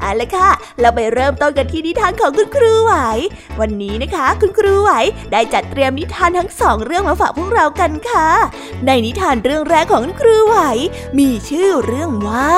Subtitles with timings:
[0.00, 0.50] เอาละค่ะ
[0.80, 2.92] เราไปเริ่มต้นกันที่นิทานของคุณครูไหว
[3.60, 4.90] วันนี้นะคะ คุณครูไหว
[5.32, 8.28] ได้จัดเตรียมนิทานทั้งสองเรื่องมาฝากพวกเรากันค่ะ
[8.86, 10.56] ในนิทานเรื่องแรกของคุณครูไหว
[11.18, 12.54] มีชื่อเรื่องว่า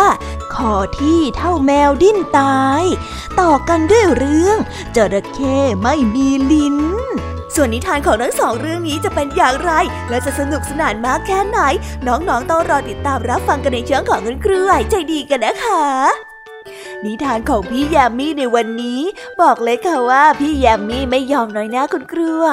[0.55, 2.85] ขอที่เท่าแมวดิ้นตาย
[3.41, 4.59] ต่อกันด้วยเรื่อง
[4.97, 6.79] จระเข้ไม่มีลิ้น
[7.55, 9.73] ส่วนนิทานของทั้งสองเรื่องนี้จะเป็นอย่างไร
[10.09, 11.59] และจะสนุกสนานมากแค่ไหน
[12.07, 16.32] น้องๆต้องรอติดตามรับฟังกันในเชิงของคุณครูไหวใจดีกันนะคะ
[17.07, 19.01] นิทานของพี่ยมมี่ในวันนี้
[19.41, 22.49] บอกเลยค่ะว่าพี่ยมมี่ไม่ยอมน้อยหน้าคุณครูไหว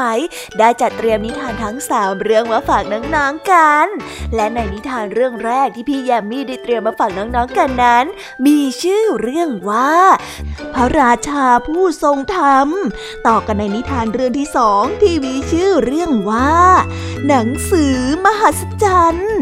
[0.58, 3.88] ได้จัดเตรียมนิทานทั้งสามเรื่องมาฝากน้องๆกัน
[4.36, 8.06] และในนิทานเรื่องแรกที่พี่ยมมี่ได้เตรียมมาฝากน้องๆกันนั้น
[8.46, 9.94] มีชื่อเรื่องว่า
[10.76, 12.68] พระราชาผู้ทรงธรรม
[13.28, 16.54] ต่อกันในนิทานเรื่องที่สองที่มีชื่อเรื่องว่า
[17.28, 19.38] หนังสือมหัศจรรย์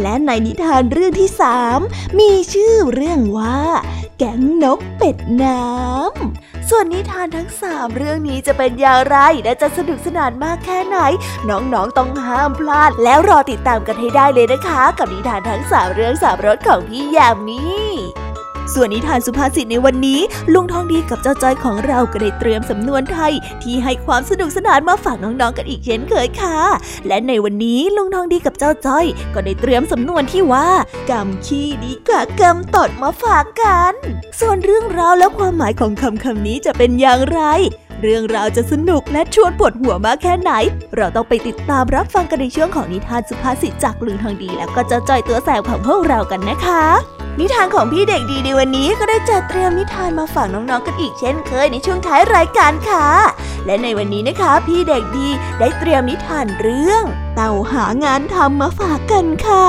[0.00, 1.78] และในนิทานเรื่องที่สาม
[2.18, 3.58] มีชื่อเรื่องว่า
[4.18, 10.98] แก๊งนกเป็ดน้ำ ส่วนนิทานทั้งสามเรื่องนี้จะเป็นอย่างไร และจะสนุกสนานมากแค่ไหน
[11.48, 17.60] น้องๆต้องห้ามพลาด แล้วรอติดตามกันให้ได้เลยนะคะ กับนิทานทั้งสามเรื่องสามรสของพี่ยามี
[18.74, 20.20] ส่วนนิทานสุภาษิตในวันนี้
[20.52, 26.58] ลุงทองดีกับเจ้าจ้อยของเราก็ได้เตรียมสำนวนไทย ที่ให้ความสนุกสนานมาฝากน้องๆกันอีกเช่นเคยค่ะ
[27.06, 30.68] และในวันนี้ลุงทองดีกับเจ้าจ้อย ก็ได้เตรียมสำนวนที่ว่า
[31.10, 33.94] กำขี้ดีกว่ากำตดมาฝากกัน
[34.40, 37.40] ส่วนเรื่องราวและความหมายของคำคำนี้จะเป็นอย่างไร
[38.02, 40.52] เรื่องราวจะสนุกและชวนปวดหัวมากแค่ไหน
[40.96, 46.84] เราต้องไปติดตามรับฟังกันในช่วงของนิทานสุภาษิตจากลุงทองดีแล้วก็จ้าจ้อยตัวแสบของพวกเรากันนะคะ
[47.40, 53.06] นิทานของพี่เด็กดีในวันนี้ก็ได้จัดเตรียมนิทานมาฝากน้องๆกันอีกเช่นเคยในช่วงท้ายรายการค่ะ
[53.66, 55.28] และในวันนี้นะคะ พี่เด็กดี
[55.58, 57.02] ได้เตรียมนิทานเรื่อง
[57.34, 59.68] เต่าหางานทำมาฝากกันค่ะ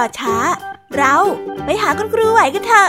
[0.00, 0.36] อช้า
[0.96, 1.14] เรา
[1.64, 2.88] ไปหาคุณครูไหวกันเถอะ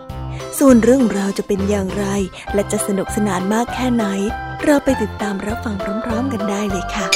[0.59, 2.05] ส่วนเรื่องราวจะเป็นอย่างไร
[2.53, 4.05] และจะสนุกสนานมากแค่ไหน
[4.63, 5.75] เราไปติดตามรับฟัง
[6.05, 7.07] พร้อมๆกันได้เลยค่ะ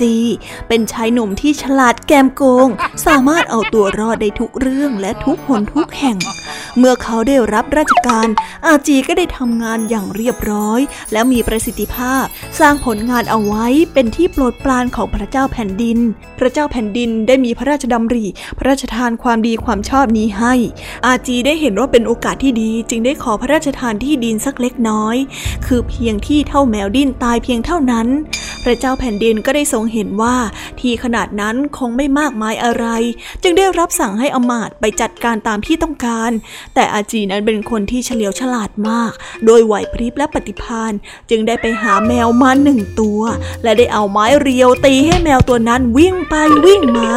[0.00, 0.14] จี
[0.68, 2.68] เป็นชายหนุ่มที่ฉลาดแกมโกง
[3.06, 6.16] สามารถเอาตัวรอดได้ทุกเรื่องและทุกหนทุกแห่ง
[6.78, 8.28] เมื่อเขาได้รับราชการ
[8.66, 10.80] อาจีก็ได้ทำงานอย่างเรียบร้อย
[11.12, 12.24] และมีประสิทธิภาพ
[12.60, 15.98] สร้างผลงานเอาไว้เป็นที่โปรดปรานของพระเจ้าแผ่นดิน
[16.38, 18.26] พระเจ้าแผ่นดินได้มีพระราชดำริ
[18.58, 20.54] พระราชทานความดีความชอบนี้ให้
[21.06, 25.16] อาจีได้เห็นว่าเป็นโอกาสที่ดี จึงได้ขอพระราชทานที่ดินสักเล็กน้อย
[25.66, 28.08] คือเพียงที่เท่าแมวดิ้นตายเพียงเท่านั้น
[28.64, 30.36] พระเจ้าแผ่นดินก็ได้ทรงเห็นว่า
[30.80, 32.86] ที่ขนาดนั้นคงไม่มากมายอะไร
[33.42, 36.32] จึงได้รับสั่งให้อมาตไปจัดการตามที่ต้องการ
[36.74, 39.12] แต่อาจีนั้นเป็นคนที่เฉลียวฉลาดมาก
[39.46, 40.92] โดยไหวพริบและปฏิพาน
[41.30, 43.20] จึงได้ไปหาแมวมาหนึ่งตัว
[43.62, 46.34] และได้เอาไม้เรียวตีให้แมวตัวนั้นวิ่งไป
[46.66, 47.08] วิ่งมา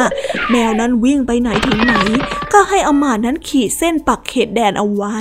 [0.52, 1.96] แมวนั้นวิ่งไปไหนถึงไหน
[2.54, 5.18] ก็ให้อมาตนั้นขีดเส้นปักเขตแดนเอาไว้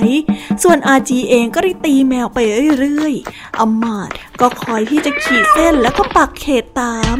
[0.63, 2.39] ส่วนอาจีเองก็ได้ตีแมวไป
[2.79, 4.09] เรื่อยๆอมาต
[4.41, 7.19] ก็คอยที่จะขีดเส้นแล้วก็ปักเขตตาม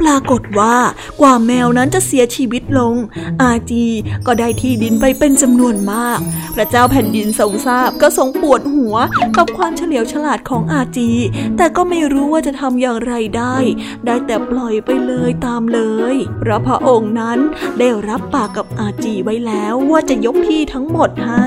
[0.00, 0.76] ปรากฏว่า
[1.20, 2.94] กว่าแมวนั้นจะเสียชีวิตลง
[3.42, 3.84] อาจี
[4.26, 6.18] ก็ได้ที่ดินไปเป็นจำนวนมาก
[6.54, 8.96] พระเจ้าแผ่นดินทรงทราบก็ทรงปวดหัว
[9.36, 11.10] กับความเฉลียวฉลาดของอาจี
[11.56, 13.56] แต่ก็ไม่รู้ว่าจะทำอย่างไรได้
[14.06, 15.80] ได้แต่ปล่อยไปเลยตามเล
[16.12, 17.38] ยพระพระองค์นั้น
[17.78, 21.46] ได้รับปากกับอาจีไว้แล้วว่าจะยกที่ทั้งหมดให้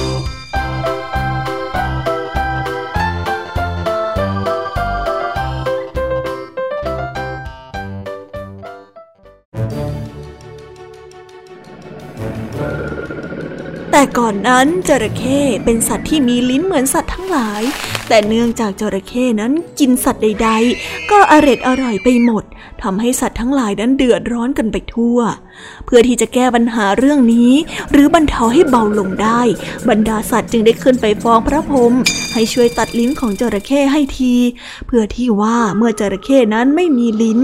[14.01, 17.61] แต่ก่อนนั้นจระเข้เป็นสัตว์ที่มีลิ้นเหมือนสัตว์ทั้งหลาย
[18.07, 20.49] แต่เนื่องจากจระเข้นั้นกินสัตว์ใด
[20.79, 22.43] ๆ ก็อร็ดอร่อยไปหมด
[22.83, 25.17] ทำให้สัตว์ทั้งหลายนั้นเดือดร้อนกันไปทั่ว
[25.85, 27.51] เพื่อที่จะแก้ปัญหาเรื่องนี้
[27.91, 29.41] หรือบรรเทาให้เบาลงได้
[29.89, 31.93] บรรดาสัตว์จึงได้ขึ้นไปฟ้องพระพรหม
[32.33, 34.33] ให้ช่วยตัดลิ้นของจระเข้ให้ที
[34.87, 37.39] เพื่อที่ว่าเมื่อจระเข้นั้นไม่มีลิ้น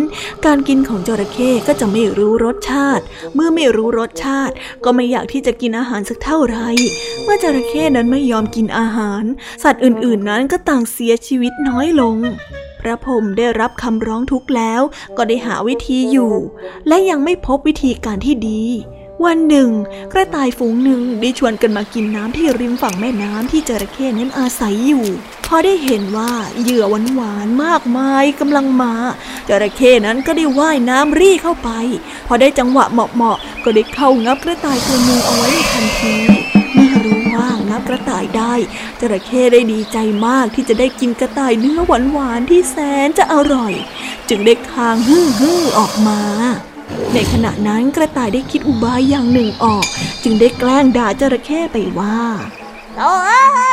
[0.45, 3.03] การกินของจระเข้ก็จะไม่รู้รสชาติ
[3.35, 6.69] เมื่อไม่รู้รสชาติ ก็ไม่อยากที่จะกินอาหารสักเท่าไหร่
[7.23, 9.23] เมื่อจระเข้นั้นไม่ยอมกินอาหาร
[9.63, 12.17] สัตว์อื่นๆ นั้นก็ต่างเสียชีวิตน้อยลง
[12.81, 14.81] พระพรหมได้รับคำร้องทุกข์แล้ว
[15.17, 16.33] ก็ได้หาวิธีอยู่
[16.87, 18.63] และยังไม่พบวิธีการที่ดี
[19.25, 19.69] วันหนึ่ง
[20.13, 25.05] กระต่ายฝูงหนึ่งได้ชวนกันมากินน้ำที่ริมฝั่งแม่น้ำที่จระเข้นั้นอาศัยอยู่
[25.47, 26.31] พอได้เห็นว่า
[26.61, 26.83] เหยื่อ
[27.15, 28.93] หวานๆมากมายกำลังมา
[29.49, 31.69] จระเข้นั้นก็ได้ว่ายน้ำรี่เข้าไป
[32.27, 38.53] พอได้จังหวะเหมาะๆก็ได้เข้างับกระต่ายตัวนึงเอาไว้ในทันทีับกระต่ายได้
[38.99, 43.73] จระเข้ได้ดีใจมากที่จะได้กินกระต่ายเนื้อหวานๆที่แสนจะอร่อย
[44.29, 46.21] จึงได้คางฮึ่ฮึ่ออกมา
[47.13, 49.85] ในขณะนั้นกระต่ายได้คิดอุบายอย่างหนึ่งออก
[50.23, 52.19] จึงได้แกล้งด่าจระเข้ไปว่า
[52.99, 53.17] โอ้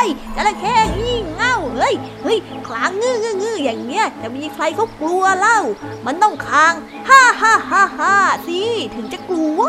[0.05, 5.59] ยจระเข้งี่เง่าเฮ้ยเฮ้ยคลางงื้องื้องื้ออย่างเงี้ยจะมีใครเขากลัวเล่า
[6.05, 6.73] มันต้องคาง
[7.09, 8.15] ฮ่าฮ่าฮ่าฮ่า
[8.47, 8.61] สิ
[8.95, 9.61] ถึงจะกลัว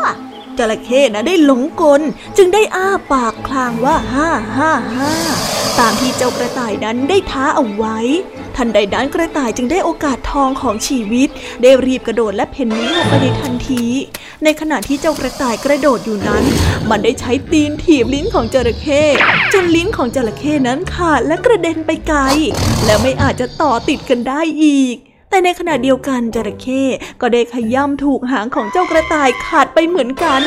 [0.59, 2.01] จระเข้นะได้หลงกล
[2.37, 5.13] จึงได้อ้าปากคลางว่าห้าห้าห้า
[5.79, 7.97] ตามที่เจ้ากระต่ายนั้นได้ท้าเอาไว้
[8.55, 11.29] ทันใดนั้นกระต่ายจึงได้โอกาสทองของชีวิต
[11.61, 13.85] ได้รีบกระโดดและเพ่นนีออกไปในทันที
[14.43, 16.43] ในขณะที่เจ้ากระต่ายกระโดดอยู่นั้น
[16.89, 19.01] มันได้ใช้ตีนถีบลิ้นของจระเข้
[19.53, 22.21] จนลิ้นของจระเข้นั้นขาดและกระเด็นไปไกล
[22.85, 24.97] และไม่อาจจะต่อติดกันได้อีก
[25.29, 26.83] แต่ในขณะเดียวกันจระเข้
[27.21, 30.41] ก็ได้ขย่ำถูกหางของเจ้ากระต่ายขาดไปเหมือนกัน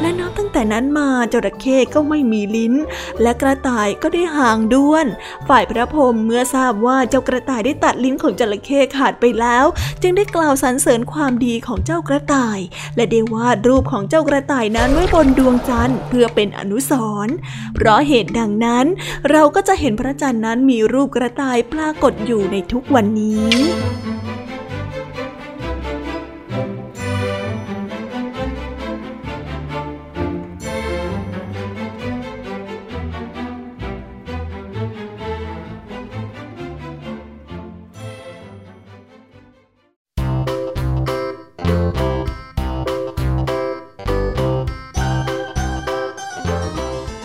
[0.00, 2.74] และนับตั้งแต่นั้นมาจระเข้ก็ไม่มีลิ้น
[3.22, 5.06] และกระต่ายก็ได้หางด้วน
[5.48, 9.64] ฝ่ายพระพรหมเมื่อทราบว่าเจ้ากระต่ายได้ตัดลิ้นของจระเข้ขาดไปแล้ว
[10.02, 12.58] จึงได้กล่าวสรรเสริญความดีของเจ้ากระต่าย
[12.96, 16.92] และได้วาดรูปของเจ้ากระต่ายนั้นไว้บนดวงจันทร์เพื่อเป็นอนุส
[17.26, 17.34] รณ์
[17.74, 18.86] เพราะเหตุดังนั้น
[19.30, 23.46] เราก็จะเห็นพระจันทร์นั้นมีรูปกระต่ายปรากฏอยู่ในทุกวันนี้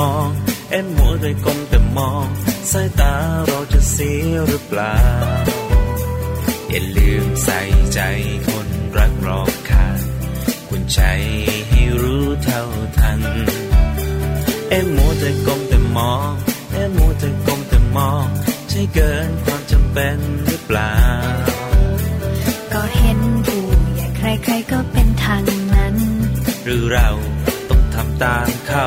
[0.00, 0.28] มแต่มอง
[0.70, 2.26] เอ็มมัวแต่ก้มแต่มอง
[2.70, 3.14] สายตา
[3.46, 4.96] เราจะเสียหรือเปล่า
[6.70, 7.60] อย่าลืมใส่
[7.94, 8.00] ใจ
[8.48, 9.86] คนรักรอบค่า
[10.68, 11.00] คุณใจ
[11.68, 12.62] ให้รู้เท่า
[12.98, 13.20] ทัน
[14.70, 16.30] เอ็มโมแต่กลมแต่มอง
[16.72, 18.26] เอ็มโมแต่กลมแต่มอง
[18.70, 20.94] ใช่เกินความจำเป็นหรือเปล่า
[22.72, 23.62] ก็เห็นผู้
[23.94, 25.96] ใหญ่ใครๆก็เป็นทางนั้น
[26.64, 27.08] หรือเรา
[27.68, 28.86] ต้องทำตามเขา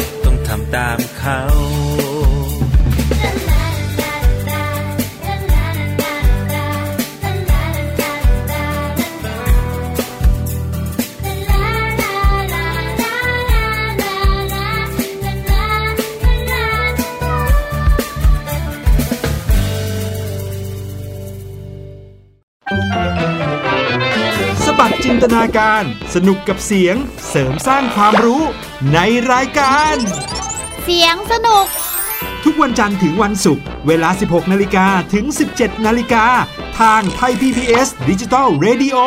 [0.51, 25.83] ทำตามเขาินตนาการ
[26.15, 26.95] สนุกกับเสียง
[27.29, 28.43] เสริมสร้างความรู้
[28.93, 28.99] ใน
[29.31, 29.95] รายการ
[30.83, 31.65] เสียงสนุก
[32.43, 36.25] ทุกวันจันทร์ถึงวันศุกร์เวลา 16 นาฬิกาถึง 17 นาฬิกา
[36.79, 38.97] ทางไทย PPS ดิจิตอล Radio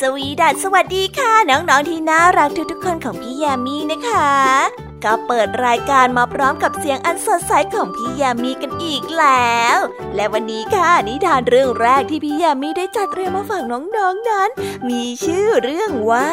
[0.00, 9.78] สวีดัสสวัสดีค่ะ น้อง ๆ ที่น่ารักทุกๆคนของพี่ยามีนะคะ ก็เปิดรายการมาพร้อมกับเสียงอันสดใสของพี่ยามีกันอีกแล้ว
[10.14, 13.80] และวันนี้ค่ะนิทานเรื่องแรกที่พี่ยามีได้จัดเตรียมมาฝากน้อ
[14.12, 14.50] งๆนนั้น
[14.88, 16.30] มีชื่อเรื่องว่า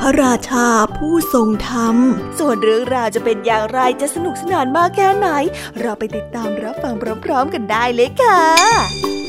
[0.00, 1.96] พระราชาผู้ทรงธรรม
[2.38, 5.28] ส่วนเรื่องราวจะเป็นอย่างไรจะสนุกสนานมากแค่ไหน
[5.80, 6.94] เราไปติดตามรับฟัง
[7.24, 9.23] พร้อมๆกันได้เลยค่ะ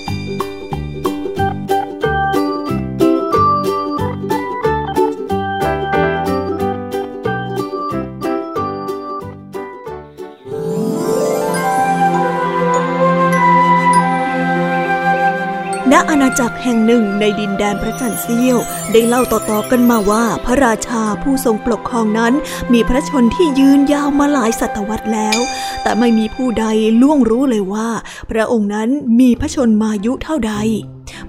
[15.96, 18.58] ณอาณาจักรแห่งหนึ่งในดินแดนพระจันทร์เสี้ยว
[18.92, 22.34] ได้เล่าต่อๆกันมาว่า พระราชาผู้ทรงปกครองนั้น
[22.74, 25.40] มีพระชนที่ยืนยาวมาหลายศตวรรษแล้ว
[25.82, 26.66] แต่ไม่มีผู้ใด
[27.02, 27.90] ล่วงรู้เลยว่า
[28.32, 30.54] พระองค์นั้นมีพระชนมายุเท่าใด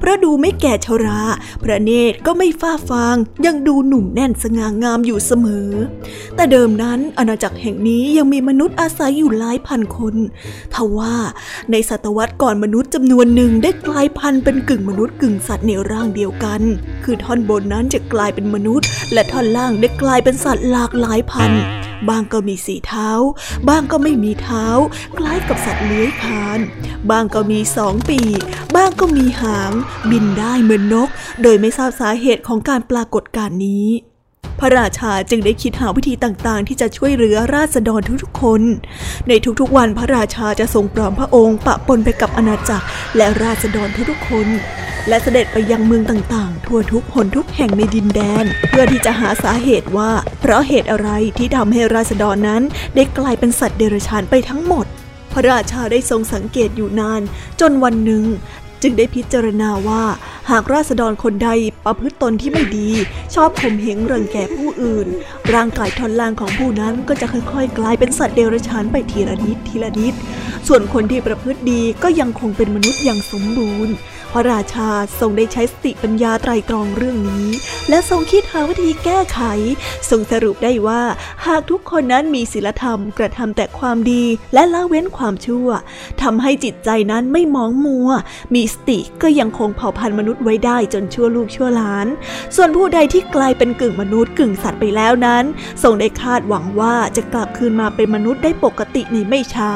[0.06, 1.20] ราะดูไม่แก่ชรา
[1.62, 5.68] พระเนตรก็ไม่ฟ้าฟาง ยังดูหนุ่มแน่นสง่างามอยู่เสมอ
[6.36, 10.14] แต่เดิมนั้นอาณาจักรแห่งนี้ยังมีมนุษย์อาศัยอยู่หลายพันคน
[10.75, 11.14] ทว่า
[11.70, 16.60] ในศตวรรษก่อนมนุษย์จำนวนหนึ่งได้กลายพันธุ์เป็นกึ่งมนุษย์กึ่งสัตว์ในร่างเดียวกัน
[17.04, 21.62] คือท่อนบนนั้นจะกลายเป็นมนุษย์ และท่อนล่างได้กลายเป็นสัตว์หลากหลายพันธุ์
[22.08, 23.10] บางก็มีสีเท้า
[23.68, 24.66] บางก็ไม่มีเท้า
[25.18, 26.58] คล้ายกับสัตว์เลื้อยคาน
[27.10, 28.40] บางก็มีสองปีก
[28.74, 29.72] บางก็มีหาง
[30.10, 31.08] บินได้เหมือนนก
[31.42, 33.88] โดยไม่ทราบสาเหตุของการปรากฏการณ์นี้
[34.60, 38.62] พระราชาจึงได้คิดหาวิธีต่างๆ ที่จะช่วยเหลือราษฎรทุกๆคน
[39.28, 42.86] ในทุกๆวันพระราชาจะทรงปลอมพระองค์ปะปนไปกับอาณาจักร
[43.16, 44.48] และราษฎรทุกๆคน
[45.08, 50.10] และเสด็จไปยังเมืองต่างๆ ทั่วทุกหนทุกแห่งในดินแดน เพื่อที่จะหาสาเหตุว่า
[50.40, 51.08] เพราะเหตุอะไร
[51.38, 52.62] ที่ทำให้ราษฎรนั้น
[52.94, 54.87] ได้กลายเป็นสัตว์เดรัจฉานไปทั้งหมด
[55.33, 57.22] พระราชาได้ทรงสังเกตอยู่นาน
[57.61, 58.24] จนวันหนึ่ง
[58.82, 60.02] จึงได้พิจารณาว่า
[60.50, 61.50] หากราษฎรคนใด
[61.84, 62.90] ประพฤติตนที่ไม่ดี
[63.34, 65.06] ชอบข่มเหงรังแกผู้อื่น
[65.54, 70.14] ร่างกายท่อนล่างของผู้นั้นก็จะค่อยๆ กลายเป็นสัตว์เดรัจฉานไปทีละนิดทีละนิด
[70.68, 73.94] ส่วนคนที่ประพฤติดีก็ยังคงเป็นมนุษย์อย่างสมบูรณ์
[74.37, 77.49] ระราชาทรงได้ใช้สติปัญญาไตรตรองเรื่องนี้
[77.88, 79.40] และทรงคิดหาวิธีแก้ไข
[80.11, 81.03] ทรงสรุปได้ว่า
[81.46, 85.68] หากทุกคนนั้นมีศีลธรรมกระทำแต่ความดีและละเว้นความชั่ว
[86.22, 88.09] ทำให้จิตใจนั้นไม่มองมัว
[88.55, 92.07] มีสติก็ยังคงเผ่าพันธุ์มนุษย์ไว้ได้จนชั่วลูกชั่วหลาน
[92.57, 95.44] ส่วนผู้ใดที่กลายเป็นกึ่งมนุษย์กึ่งสัตว์ไปแล้วนั้น
[95.83, 99.72] ทรงได้คาดหวังว่าจะกลับคืนมาเป็นมนุษย์ได้ปกติในไม่ช้า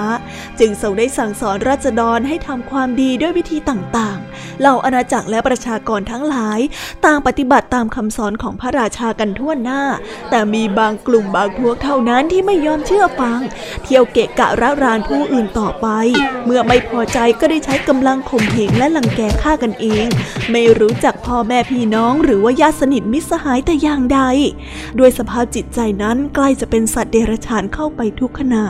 [0.58, 6.60] จึงทรงได้สั่งสอนราษฎรให้ทำความดีด้วยวิธีต่างๆเหล่าอาณาจักรและประชากรทั้งหลาย
[7.04, 9.82] ต่างปฏิบัติตามคำสอนของพระราชากันทั่วหน้า
[10.30, 13.40] แต่มีบางกลุ่มบางพวกเท่านั้นที่ไม่ยอมเชื่อฟัง
[13.84, 15.86] เที่ยวเกะกะระรานผู้อื่นต่อไป
[16.44, 20.06] เมื่อไม่พอใจก็ได้ใช้กำลังข่มเหงและลังแกฆ่ากันเอง
[20.50, 24.20] ไม่รู้จักพ่อแม่พี่น้องหรือว่าญาติสนิทมิตรสหายแต่อย่างใด
[24.98, 28.64] ด้วยสภาพจิตใจนั้นใกล้จะเป็นสัตว์เดรัจฉานเข้าไปทุกขณะ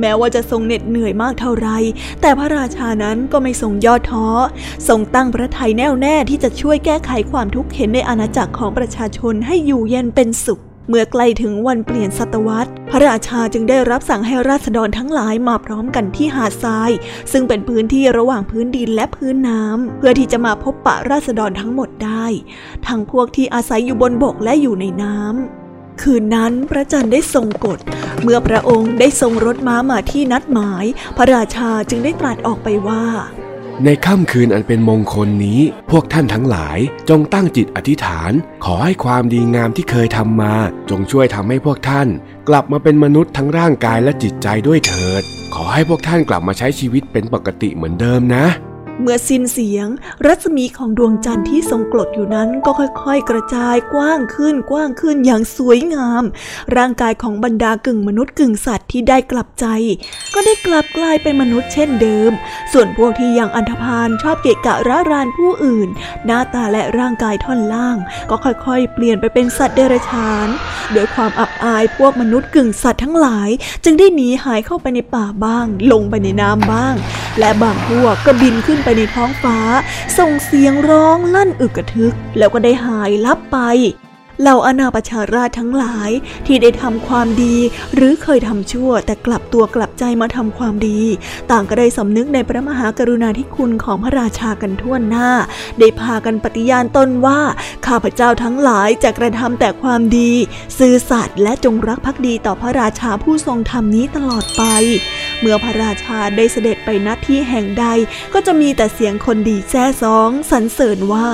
[0.00, 1.68] แม้ว่าจะทรงเหน็ดเหนื่อยมากเท่าไร
[2.20, 4.26] แต่พระราชานั้นก็ไม่ทรงย่อท้อ
[4.88, 16.90] ทรงตั้งพระทัยแน่วแน่ที่จะช่วยแก้ไขความทุกข์เข็นในอาณาจักรของประชาชนให้อยู่เย็นเป็นสุขเมื่อใกล้ถึงวันเปลี่ยนศตวรรษ พระราชาจึงได้รับสั่งให้ราษฎรทั้งหลายมาพร้อมกันที่หาดทราย
[17.32, 22.26] ซึ่งเป็นพื้นที่ระหว่างพื้นดินและพื้นน้ำเพื่อที่จะมาพบปะราษฎรทั้งหมดได้
[22.86, 25.65] ทั้งพวกที่อาศัยอยู่บนบกและอยู่ในน้ำ
[26.02, 27.78] คืนนั้นพระจันทร์ได้ทรงกฎ
[28.22, 30.84] เมื่อพระองค์ได้ทรงรถม้ามาที่นัดหมาย
[31.16, 33.04] พระราชาจึงได้ตรัสออกไปว่า
[33.84, 36.78] ในค่ำคืนอันเป็นมงคลนี้ พวกท่านทั้งหลาย
[37.10, 38.32] จงตั้งจิตอธิษฐาน
[38.64, 40.54] ขอให้ความดีงามที่เคยทำมา
[40.90, 42.08] จงช่วยทำให้พวกท่าน
[42.48, 45.22] กลับมาเป็นมนุษย์ทั้งร่างกายและจิตใจด้วยเถิด
[45.54, 48.46] ขอให้พวกท่านกลับมาใช้ชีวิตเป็นปกติเหมือนเดิมนะ
[49.00, 49.88] เมื่อสิ้นเสียง
[50.26, 56.22] รัศมีของดวงจันทร์ที่ทรงกลดอยู่นั้นก็ค่อยๆ กระจายกว้างขึ้นกว้างขึ้นอย่างสวยงาม
[56.76, 59.66] ร่างกายของบรรดากึ่งมนุษย์กึ่งสัตว์ที่ได้กลับใจ
[60.34, 62.32] ก็ได้กลับกลายเป็นมนุษย์เช่นเดิม
[62.72, 65.88] ส่วนพวกที่ยังอันธพาลชอบเกะกะระรานผู้อื่น
[66.26, 67.96] หน้าตาและร่างกายท่อนล่าง
[68.30, 70.48] ก็ค่อยๆ เปลี่ยนไปเป็นสัตว์เดรัจฉาน
[70.92, 73.50] โดยความอับอายพวกมนุษย์กึ่งสัตว์ทั้งหลาย
[73.84, 76.94] จึงได้หนีหายเข้าไปในป่าบ้าง ลงไปในน้ำบ้าง
[77.38, 79.58] และบางพวกก็บินขึ้นไปในท้องฟ้า
[80.18, 83.58] ส่งเสียงร้องลั่นอึกกระทึก แล้วก็ได้หายลับไป
[84.40, 86.10] เหล่าอาณาประชาราชทั้งหลาย
[86.46, 87.56] ที่ได้ทำความดี
[87.94, 91.00] หรือเคยทำชั่วแต่กลับตัวกลับใจมาทำความดี
[91.50, 95.30] ต่างก็ได้สำนึกในพระมหากรุณาธิคุณของพระราชากันทั่วหน้า
[95.78, 97.40] ได้พากันปฏิญาณตนว่า
[97.86, 100.32] ข้าพเจ้าทั้งหลายจะกระทำแต่ความดี
[100.78, 104.62] ซื่อสัตย์และจงรักภักดีต่อพระราชาผู้ทรงธรรมนี้ตลอดไป
[105.40, 107.86] เมื่อพระราชาได้เสด็จไปณที่แห่งใด
[108.32, 111.28] ก็จะมีแต่เสียงคนดีแซ่ซ้องสรรเสริญว่า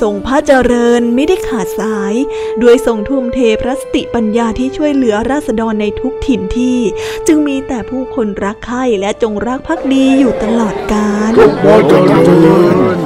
[0.00, 2.14] ทรงพระเจริญไม่ได้ขาดสาย
[2.62, 6.78] ด้วยทรงทุ่มเทพระสติปัญญาที่ช่วยเหลือราษฎรในทุกถิ่นที่
[7.26, 12.98] จึงมีแต่ผู้คนรักใคร่และจงรักภักดีอยู่ตลอดกาลทรงพระเจริญ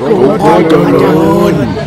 [0.00, 1.79] ทรงพระเจริญ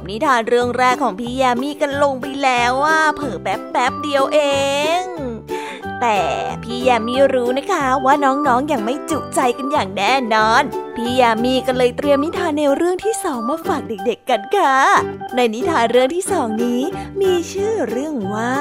[0.00, 4.38] บนิทานเรื่องแรกของพี่ยามีกันลงไปแล้วว่าเผิ่แป๊บแป๊บเดียวเอ
[5.00, 5.02] ง
[6.00, 6.22] แต่
[6.62, 10.62] พี่ยามีรู้นะคะว่าน้องๆออย่างไม่จุใจกันอย่างแน่นอน
[10.96, 14.76] พี่ยามีก็เลยเตรียมนิทานแนวเรื่องที่สองมาฝากเด็กๆกันค่ะ
[15.34, 16.80] ในนิทานเรื่องที่สองนี้
[17.20, 18.54] มีชื่อเรื่องว่า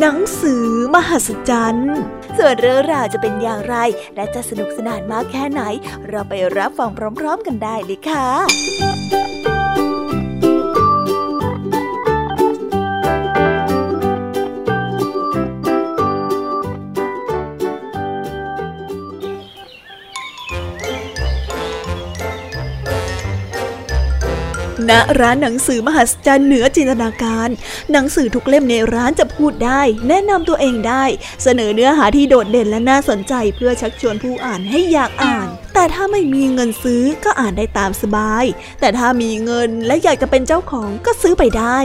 [0.00, 1.96] หนังสือมหัศจรรย์
[2.38, 3.76] ส่วนเรื่องราวจะเป็นอย่างไร
[4.14, 5.62] และจะสนุกสนานมากแค่ไหน
[6.08, 9.53] เราไปรับฟังพร้อม ๆ กันได้เลยค่ะ
[24.90, 27.48] ณร้านหนังสือมหัศจรรย์เหนือจินตนาการ
[27.92, 31.04] หนังสือทุกเล่มในร้านจะพูดได้ แนะนำตัวเองได้
[31.42, 38.44] เสนอเนื้อหาที่โดดเด่นและน่าสนใจเพื่อชักชวนผู้อ่านให้อยากอ่าน แต่ถ้าไม่มีเงินซื้อก็อ่านได้ตามสบาย
[38.80, 41.78] แต่ถ้ามีเงินและอยากจะเป็นเจ้าของก็ซื้อไปได้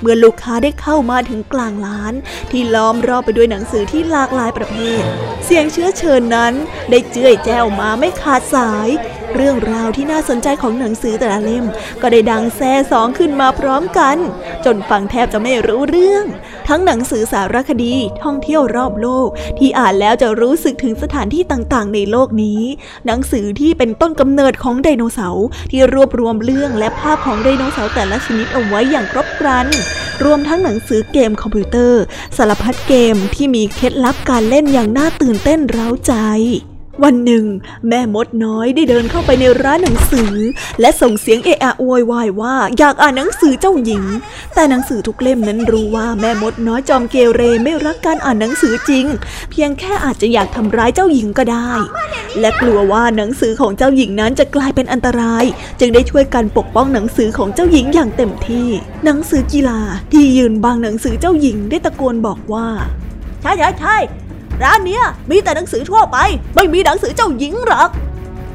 [0.00, 2.14] เมื่อลูกค้าได้เข้ามาถึงกลางร้าน
[2.50, 5.02] ที่ล้อมรอบไปด้วยหนังสือที่หลากหลายประเภท
[5.44, 6.54] เสียงเชื้อเชิญนั้น
[6.90, 8.88] ได้เจื่อยแจ้วมาไม่ขาดสาย
[9.34, 11.64] เรื่องราวที่น่าสนใจของหนังสือแต่ละเล่ม
[12.02, 14.16] ก็ได้ดังแซ่สองขึ้นมาพร้อมกัน
[14.64, 16.24] จนฟังแทบจะไม่รู้เรื่อง
[16.68, 19.28] ทั้งหนังสือสารคดีท่องเที่ยวรอบโลก
[19.58, 22.62] ที่อ่านแล้วจะรู้สึกถึงสถานที่ต่างๆ ในโลกนี้
[23.06, 29.66] หนังสือที่เป็นต้นกำเนิดของไดโนเสาร์ที่รวบรวมเรื่องและภาพของไดโนเสาร์แต่ละชนิดเอาไว้อย่างครบครัน
[30.24, 32.02] รวมทั้งหนังสือเกมคอมพิวเตอร์
[32.36, 36.14] สารพัดเกมที่มีเคล็ดลับการเล่นอย่างน่าตื่นเต้นเร้าใจ
[37.02, 37.44] วันหนึ่ง
[37.88, 40.34] แม่มดน้อยได้เดินเข้าไปในร้านหนังสือ
[40.80, 44.04] และส่งเสียงเอะอะโวยวายว่าอยากอ่านหนังสือเจ้าหญิง
[44.54, 49.06] แต่หนังสือทุกเล่มนั้นรู้ว่าแม่มดน้อยจอมเกเรไม่รักการอ่านหนังสือจริง
[49.50, 51.70] เพียงแค่อาจจะอยากทำร้ายเจ้าหญิงก็ได้
[52.40, 55.44] และกลัวว่าหนังสือของเจ้าหญิงนั้นจะกลายเป็นอันตราย
[55.80, 58.68] จึงได้ช่วยกันปกป้องหนังสือของเจ้าหญิงอย่างเต็มที่
[59.04, 59.80] หนังสือกีฬา
[60.12, 62.66] ที่ยืนบังหนังสือเจ้าหญิงได้ตะโกนบอกว่า
[63.42, 63.96] ใช่ใช่ใช่
[64.62, 66.18] ร้านเนี้ยมีแต่หนังสือทั่วไป
[66.54, 67.90] ไม่มีหนังสือเจ้าหญิงหรอก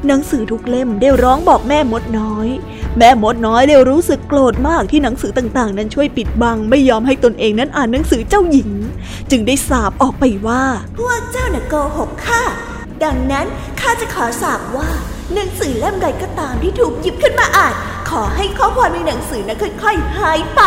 [0.06, 2.48] หนังสือทุกเล่มได้ร้องบอกแม่มดน้อย
[2.98, 8.70] แม่มดน้อยได้รู้สึกโกรธมากที่หนังสือต่างๆ นั้นช่วยปิดบังไม่ยอมให้ตนเองนั้นอ่านหนังสือเจ้าหญิง
[9.30, 10.62] จึงได้สาบออกไปว่า
[10.98, 12.42] พวกเจ้าน่ะโกหกข้า
[13.04, 13.46] ดังนั้น
[13.80, 14.88] ข้าจะขอสาบว่า
[15.34, 17.74] หนังสือเล่มใดก็ตามที่ถูกหยิบขึ้นมาอ่าน
[18.10, 20.62] ขอให้ข้อความในหนังสือนั้นค่อยๆหายไป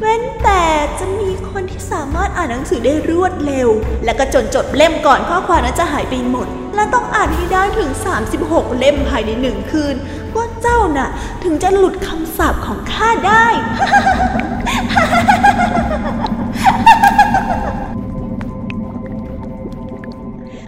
[0.00, 0.64] เว้นแต่
[0.98, 3.68] จะมีคนที่สามารถอ่านหนังสือได้รวดเร็ว
[4.04, 7.90] และก็จนจดเล่มก่อนข้อความนั้นจะหายไปหมด และต้องอ่านให้ได้ถึง
[8.34, 9.94] 36 เล่มภายในหนึ่งคืน
[10.32, 11.08] พวกเจ้าน่ะ
[11.44, 13.46] ถึงจะหลุดคำสาปของข้าได้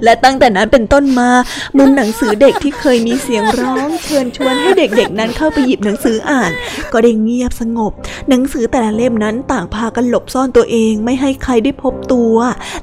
[0.05, 1.31] และตั้งแต่นั้นเป็นต้นมา
[1.79, 6.53] มุมหนังสือเด็กที่เคยมีเสียงร้องเชิญชวนให้เด็กๆนั้นเข้าไปหยิบหนังสืออ่าน
[6.93, 7.93] ก็ได้เงียบสงบ
[8.29, 12.37] หนังสือแต่ละเล่มนั้นต่างพากันหลบซ่อนตัวเองไม่ให้ใครได้พบตัว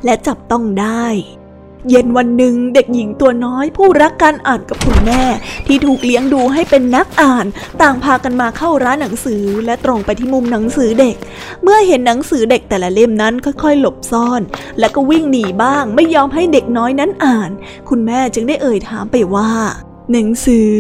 [0.06, 1.06] และจับต้องได้
[1.90, 5.24] เย็นวันหนึ่งเด็กหญิงตัวน้อยผู้รักการอ่านกับคุณแม่
[5.68, 7.46] ที่ถูกเลี้ยงดูให้เป็นนักอ่าน
[7.82, 11.16] ต่างพากันมาเข้าร้านหนังสือและตรงไปที่มุมหนังสือเด็ก
[11.64, 14.42] เมื่อเห็นหนังสือเด็กแต่ละเล่มนั้นค่อยๆ หลบซ่อน
[14.80, 17.50] แล้วก็วิ่งหนีบ้างไม่ยอมให้เด็กน้อยนั้นอ่าน
[17.90, 19.52] คุณแม่จึงได้เอ่ยถามไปว่า
[20.12, 20.72] หนังสือ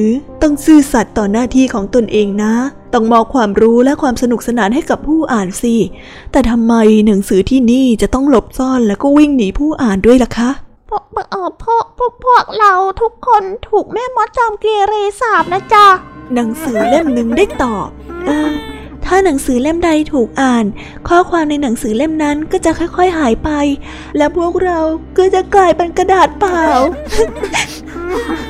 [0.41, 2.53] ต้องซื่อสัตย์ต่อหน้าที่ของตนเองนะ
[2.93, 5.75] ต้องมอบความรู้และความสนุกสนานให้กับผู้อ่านสิ
[6.31, 6.73] แต่ทำไม
[7.07, 10.51] หนังสือที่นี่จะต้องหลบซ่อนแล้วก็วิ่งหนีผู้อ่านด้วยล่ะคะ
[10.91, 15.87] พวกเออพวกพวกพวกเราทุกคนถูกแม่มดจอมเกเรสาบนะจ๊ะ
[16.33, 17.87] หนังสือเล่มหนึ่งได้ตอบ
[18.25, 18.51] เออ
[19.05, 20.65] ถ้าหนังสือเล่มใดถูกอ่าน
[21.07, 23.49] ข้อความในหนังสือเล่มนั้นก็จะค่อย ๆ หายไป
[24.17, 24.79] และพวกเรา
[25.17, 26.63] ก็จะกลายเป็นกระดาษเปล่า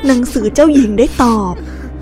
[0.06, 1.54] หนังสือเจ้าหญิงได้ตอบ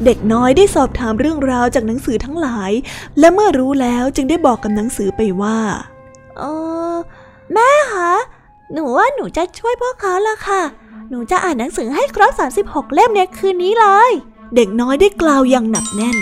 [0.05, 2.71] เด็กน้อยได้สอบถามเรื่องราวจากหนังสือทั้งหลาย
[3.19, 5.59] และเมื่อรู้แล้วจึงได้บอกกับหนังสือไปว่า
[6.37, 6.43] เอ
[6.91, 6.93] อ
[7.53, 8.11] แม่คะ
[8.73, 10.61] หนูว่าหนูจะช่วยพวกเขาละค่ะ
[11.09, 14.11] หนูจะอ่านหนังสือให้ครบ 36 เล่มในคืนนี้เลย
[14.55, 16.17] เด็กน้อยได้กล่าวอย่างหนักแน่น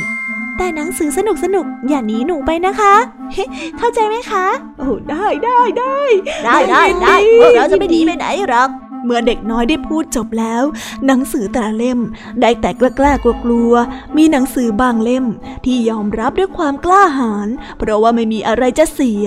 [0.57, 2.95] แต่หนังสือสนุกสนุกๆอย่าหนีหนูไปนะคะ
[3.77, 4.45] เข้าใจไหมคะ
[4.77, 5.97] โอ้ได้ได้ได้
[6.45, 8.69] ได้ได้ได้พวกเราจะไม่หนีไปไหนหรอก
[9.05, 10.63] เมื่อเด็กน้อยได้พูดจบแล้ว
[11.05, 11.99] หนังสือแต่ละเล่ม
[12.41, 15.25] ได้แต่กล้ากล้ากลัวกลัวๆมีหนังสือบางเล่ม
[15.65, 19.25] ที่ยอมรับด้วยความกล้าหาญเพราะว่าไม่มีอะไรจะเสีย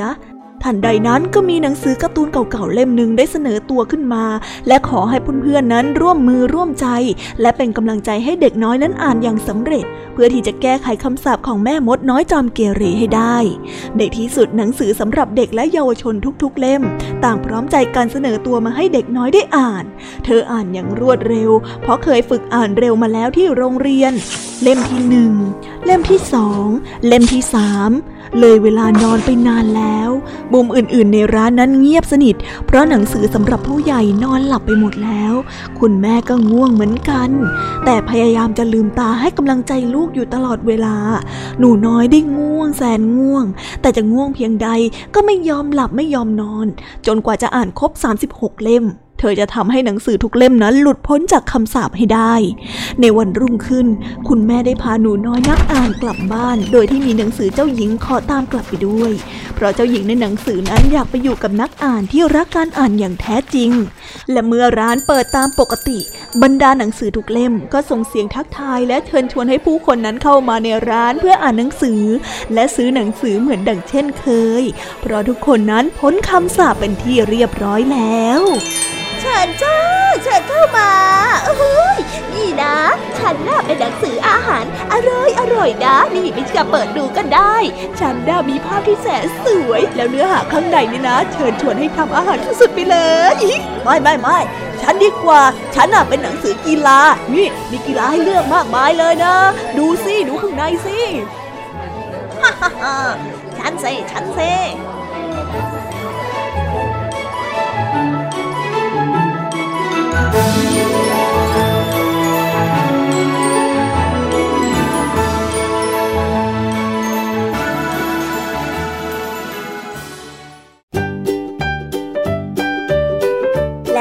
[0.64, 4.24] ทันใดนั้นก็มีหนังสือการ์ตูนเก่าๆเล่มหนึ่งได้เสนอตัวขึ้นมา
[4.68, 6.86] และขอให้เพื่อนๆนั้นร่วมมือร่วมใจ
[7.40, 13.36] และเป็นกำลังใจให้เด็กน้อยนั้นอ่านอย่างสำเร็จ เพื่อที่จะแก้ไขคำสาปของแม่มดน้อยจอมเกเรให้ได้
[13.96, 16.82] ในที่สุดหนังสือสำหรับเด็กและเยาวชนทุกๆ เล่ม
[17.24, 19.84] ต่างพร้อมใจการเสนอตัวมาให้เด็กน้อยได้อ่าน
[20.24, 21.50] เธออ่านอย่างรวดเร็ว
[21.82, 24.12] เพราะเคยฝึกอ่านเร็วมาแล้วที่โรงเรียน
[24.62, 25.32] เล่มที่หนึ่ง
[25.84, 26.66] เล่มที่สอง
[27.06, 27.90] เล่มที่สาม
[28.38, 30.10] เลยเวลานอนไปนานแล้ว
[30.52, 35.34] มุมอื่นๆในร้านนั้นเงียบสนิท เพราะหนังสือสำหรับผู้ใหญ่นอนหลับไปหมดแล้ว
[35.78, 37.30] คุณแม่ก็ง่วงเหมือนกัน
[37.84, 40.96] แต่พยายามจะลืมตาให้กำลังใจลูกอยู่ตลอดเวลา
[41.58, 43.44] หนูน้อยได้ง่วงแสนง่วง
[43.80, 44.68] แต่จะง่วงเพียงใด
[45.14, 46.66] ก็ไม่ยอมหลับไม่ยอมนอน
[47.06, 47.90] จนกว่าจะอ่านครบ
[48.28, 48.84] 36 เล่ม
[49.20, 52.34] เธอจะทำให้หนังสือทุกเล่มนั้นหลุดพ้นจากคำสาปให้ได้
[53.00, 53.86] ในวันรุ่งขึ้น
[54.28, 59.12] คุณแม่ได้พาหนูน้อยนักอ่านกลับบ้าน โดยที่มีหนังสือเจ้าหญิงขอตามกลับไปด้วย
[59.54, 63.70] เพราะเจ้าหญิงในหนังสือนั้นอยากไปอยู่กับนักอ่านที่รักการอ่านอย่างแท้จริง
[64.30, 65.98] และเมื่อร้านเปิดตามปกติ
[66.42, 72.02] บรรดาหนังสือทุกเล่มก็ส่งเสียงทักทาย และเชิญชวนให้ผู้คนนั้นเข้ามาในร้านเพื่ออ่านหนังสือ
[72.54, 74.26] และซื้อหนังสือเหมือนดังเช่นเค
[74.62, 74.64] ย
[75.00, 78.42] เพราะทุกคนนั้นพ้นคำสาปเป็นที่เรียบร้อยแล้ว
[79.20, 79.76] เชิญจ้า
[80.22, 80.90] เชิญเข้ามา
[81.58, 81.98] เฮ้ย
[82.32, 82.76] นี่นะ
[83.18, 87.54] ฉันน่ะเป็นหนังสืออาหารอร่อยอร่อยนะนี่ไม่เชื่อเปิดดูกันได้
[88.00, 92.98] ฉันน่ะมีภาพที่แสนสวย แล้วเนื้อหาข้างในนี่นะ เชิญชวนให้ทำอาหารสุดๆไปเล
[93.34, 93.36] ย
[93.84, 94.38] ไม่ไม่ไม่
[94.82, 95.40] ฉันดีกว่า
[95.74, 97.00] ฉันน่ะเป็นหนังสือกีฬา
[97.34, 99.34] นี่มีกีฬาให้เลือกมากมายเลยนะ
[99.78, 100.98] ดูสิดูข้างในสิ
[102.42, 102.96] ฮ่าฮ่าฮ่า
[103.58, 104.40] ฉันเซฉันเซ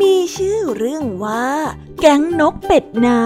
[0.00, 1.46] มีชื่อเรื่องว่า
[2.00, 3.22] แก๊งนกเป็ดน้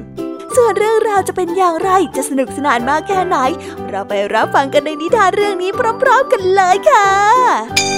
[0.00, 3.36] ำ ส่วนเรื่องราวจะเป็นอย่างไรจะสนุกสนานมากแค่ไหน
[3.88, 5.70] เราไปรับฟังกันในนิทานเรื่องนี้
[6.02, 7.89] พร้อมๆกันเลยค่ะ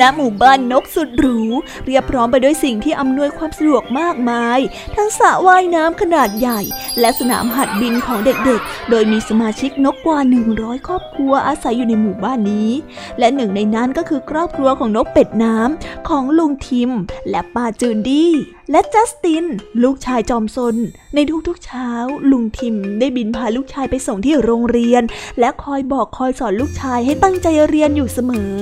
[0.00, 1.38] ณหมู่บ้านนกสุดหรู
[1.86, 4.58] เรียบพร้อมไปด้วยสิ่งที่อำนวยความสะดวกมากมาย
[4.96, 6.60] ทั้งสระว่ายน้ำขนาดใหญ่
[7.00, 10.18] และสนามหัดบินของเด็กๆ โดยมีสมาชิกนกกว่า
[10.52, 12.70] 100 ครอบครัวอาศัยอยู่ในหมู่บ้านนี้
[13.18, 16.90] และหนึ่งในนั้นก็คือครอบครัวของนกเป็ดน้ำของลุงทิม
[17.30, 18.32] และป้าจูนดี้
[18.70, 19.44] และจัสติน
[19.82, 20.76] ลูกชายจอมซน
[21.14, 21.90] ในทุกๆเช้า
[22.30, 25.02] ลุงทิมได้บินพาลูกชายไปส่งที่โรงเรียน
[25.38, 28.52] และคอยบอกคอยสอนลูกชายให้ตั้งใจเรียนอยู่เสมอ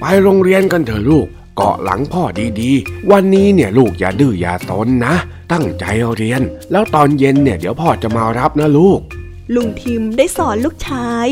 [0.00, 2.22] ไปโรงเรียนกันเถอะลูก เกาะหลังพ่อ
[2.60, 5.14] ดีๆ วันนี้เนี่ยลูกอย่าดื้ออย่าตนนะ
[5.52, 5.84] ตั้งใจ
[6.16, 9.00] เรียน แล้วตอนเย็นเนี่ยเดี๋ยวพ่อจะมารับนะลูก
[9.54, 11.28] ลุงทิมได้สอนลูกชาย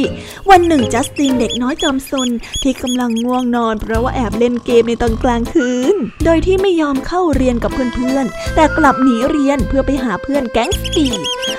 [0.51, 2.29] วันหนึ่งจัสตินเด็กน้อยจอมซน
[2.63, 11.07] ที่กำลังง่วงนอน เพราะว่าแอบเล่นเกมในตอนกลางคืน โดยที่ไม่ยอมเข้าเรียนกับเพื่อนๆ แต่กลับหนีเรียนเพื่อไปหาเพื่อนแก๊งสปี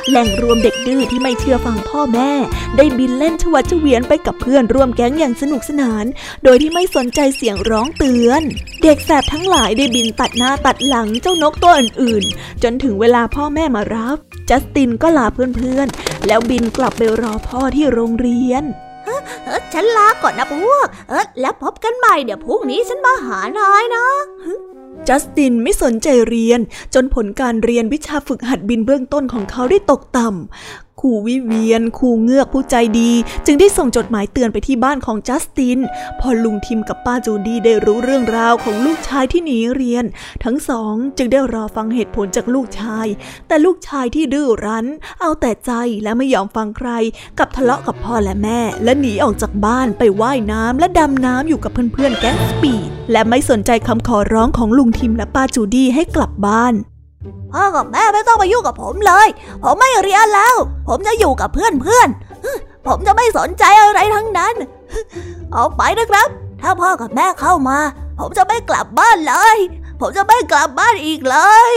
[0.10, 2.32] แหล่งรวมเด็กดื้อที่ไม่เชื่อฟังพ่อแม่
[2.78, 6.06] ได้บินเล่นชวัดเฉวียนไปกับเพื่อนร่วมแก๊งอย่างสนุกสนาน
[6.43, 8.41] โดยที่ไม่สนใจเสียงร้องเตือน
[8.84, 18.63] เด็กแสบทั้งหลายได้บินตัดหน้าตัดหลังเจ้านกตัวอื่นๆ จนถึงเวลาพ่อแม่มารับ จัสตินก็ลาเพื่อนๆ แล้วบินกลับไปรอพ่อที่โรงเรียน
[19.05, 24.05] เออฉันลาก่อนนะพวก เออแล้วพบกันใหม่เดี๋ยวพรุ่งนี้ฉันมาหานายนะ
[25.07, 26.59] จัสตินไม่สนใจเรียน
[26.93, 33.12] จนผลการเรียนวิชาฝึกหัดบินเบื้องต้นของเขาได้ตกต่ำ ครูวิเวียนครูเงือกผู้ใจดี
[33.45, 35.79] จึงได้ส่งจดหมายเตือนไปที่บ้านของจัสติน
[36.19, 40.05] พอลุงทิมกับป้าจูดี้ได้รู้เรื่องราวของลูกชายที่หนีเรียน
[40.43, 43.07] ทั้งสองจึงได้รอฟังเหตุผลจากลูกชาย
[43.47, 44.85] แต่ลูกชายที่ดื้อรั้น
[45.21, 45.71] เอาแต่ใจ
[46.03, 46.89] และไม่ยอมฟังใคร
[47.39, 56.75] กับทะเลาะกับพ่อและแม่ และหนีออกจากบ้านไปไว่ายน้ำและดำน้ำอยู่กับเพื่อนๆแก๊งสปีดและไม่สนใจคำขอร้องของลุงทิมและป้าจูดี้ให้กลับบ้าน
[57.53, 59.27] พ่อกับแม่ไม่ต้องมายุ่งกับผมเลย
[59.63, 60.55] ผมไม่เรียนแล้ว
[60.88, 62.10] ผมจะอยู่กับเพื่อนเพื่อน
[62.88, 64.55] ผมจะไม่สนใจอะไรทั้งนั้น
[65.53, 66.27] เอาไปนะครับ
[66.62, 67.77] ถ้าพ่อกับแม่เข้ามา
[68.19, 69.58] ผมจะไม่กลับบ้านเลย
[69.99, 71.38] ผมจะไม่กลับบ้านอีกเล
[71.69, 71.71] ย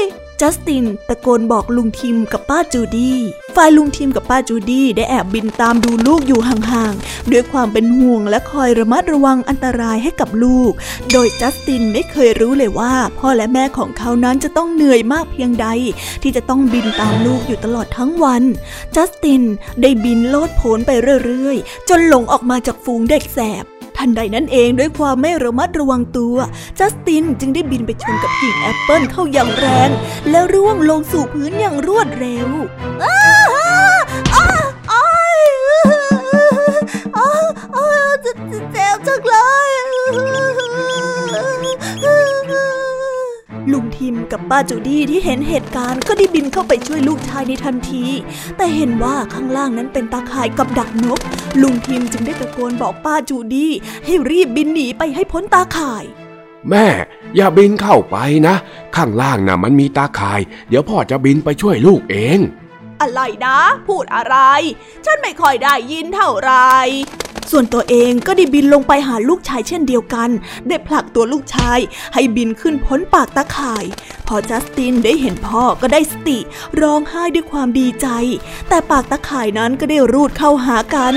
[0.44, 3.18] จัสตินตะโกนบอกลุงทิมกับป้าจูดี้
[3.56, 10.72] ฝ่ายลุงทิมกับป้าจูดี้ได้แอบบินตามดูลูกอยู่ห่างๆ ด้วยความเป็นห่วงและคอยระมัดระวังอันตรายให้กับลูก
[11.12, 15.66] โดยจัสตินไม่เคยรู้เลยว่า พ่อและแม่ของเขานั้นจะต้องเหนื่อยมากเพียงใด
[16.22, 18.42] ที่จะต้องบินตามลูกอยู่ตลอดทั้งวัน
[18.96, 19.42] จัสติน
[19.80, 20.90] ได้บินโลดโผนไป
[21.24, 26.36] เรื่อยๆ จนหลงออกมาจากฝูงเด็กแสบ ทันใดนั้นเองด้วยความไม่ระมัดระวังตัว
[26.78, 29.90] จัสตินจึงได้บินไปชนกับกิ่งแอปเปิลเข้าอย่างแรง
[30.30, 32.48] แล้วร่วงลงสู่พื้นอย่างรวดเร็ว
[38.22, 39.34] เจ็บจังเล
[40.60, 40.61] ย
[43.72, 48.04] ลุงทิมกับป้าจูดี้ที่เห็นเหตุการณ์ก็ได้บินเข้าไปช่วยลูกชายในทันที
[48.56, 51.20] แต่เห็นว่าข้างล่างนั้นเป็นตาข่ายกับดักนก
[51.62, 53.72] ลุงทิมจึงได้ตะโกนบอกป้าจูดี้
[54.04, 56.04] ให้รีบบินหนีไปให้พ้นตาข่าย
[56.70, 56.86] แม่
[57.36, 58.54] อย่าบินเข้าไปนะ
[58.96, 62.38] ข้างล่างน่ะมันมีตาข่าย เดี๋ยวพ่อจะบินไปช่วยลูกเอง
[63.02, 64.36] อะไรนะ พูดอะไร
[65.04, 66.52] ฉันไม่ค่อยได้ยินเท่าไร
[67.50, 70.30] ส่วนตัวเองก็ได้บินลงไปหาลูกชายเช่นเดียวกัน
[70.68, 71.78] ได้ผลักตัวลูกชาย
[72.14, 73.84] ให้บินขึ้นพ้นปากตะข่าย
[74.26, 76.38] พอจัสตินได้เห็นพ่อก็ได้สติ
[76.80, 78.06] ร้องไห้ด้วยความดีใจ
[78.68, 81.14] แต่ปากตะข่ายนั้นก็ได้รูดเข้าหากัน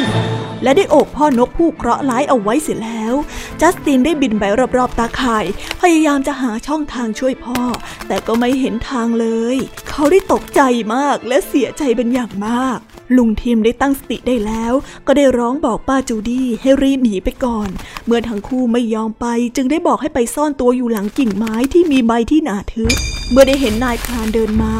[0.63, 3.13] และได้โอบพ่อนกผู้เคราะห์ร้ายเอาไว้เสียแล้ว
[3.61, 4.43] จัสตินได้บินไป
[4.77, 5.45] รอบๆตาข่าย
[5.81, 7.61] พยายามจะหาช่องทางช่วยพ่อ
[8.07, 9.57] แต่ก็ไม่เห็นทางเลย
[9.89, 10.61] เขาได้ตกใจ
[10.95, 12.79] มากและเสียใจเป็นอย่างมาก
[13.17, 14.73] ลุงทิมได้ตั้งสติได้แล้ว
[15.07, 17.69] ก็ได้ร้องบอกป้าจูดี้ให้รีบหนีไปก่อน
[18.05, 22.93] เมื่อทั้งคู่ไม่ยอมไปจึงได้บอกให้ไปซ่อนตัวอยู่หลังกิ่งไม้ที่มีใบที่หนาทึบ
[23.31, 24.73] เมื่อได้เห็นนายพลานเดินมา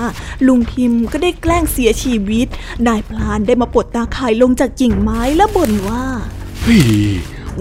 [0.48, 2.48] ลุงทิมก็ได้แกล้งเสียชีวิต
[2.88, 6.06] นายพลานได้มาปลดตาข่ายลงจากกิ่งไม้และบ่นว่า
[6.64, 6.82] เฮ้ย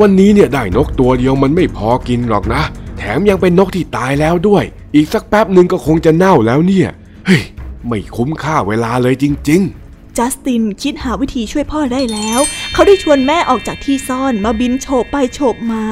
[0.00, 2.62] วันนี้เนี่ยได้นกตัวเดียวมันไม่พอกินหรอกนะ
[2.98, 6.88] แถมยังเป็นนกที่ตายแล้วด้วย อีกสักแป๊บหนึ่งก็คงจะเน่าแล้วเนี่ย
[7.26, 7.42] เฮ้ย
[7.88, 12.40] ไม่คุ้มค่าเวลาเลยจริง ๆจัสตินคิดหาวิธีช่วยพ่อได้แล้ว
[12.72, 15.84] เขาได้ชวนแม่ออกจากที่ซ่อนมาบินโฉบไปโฉบมา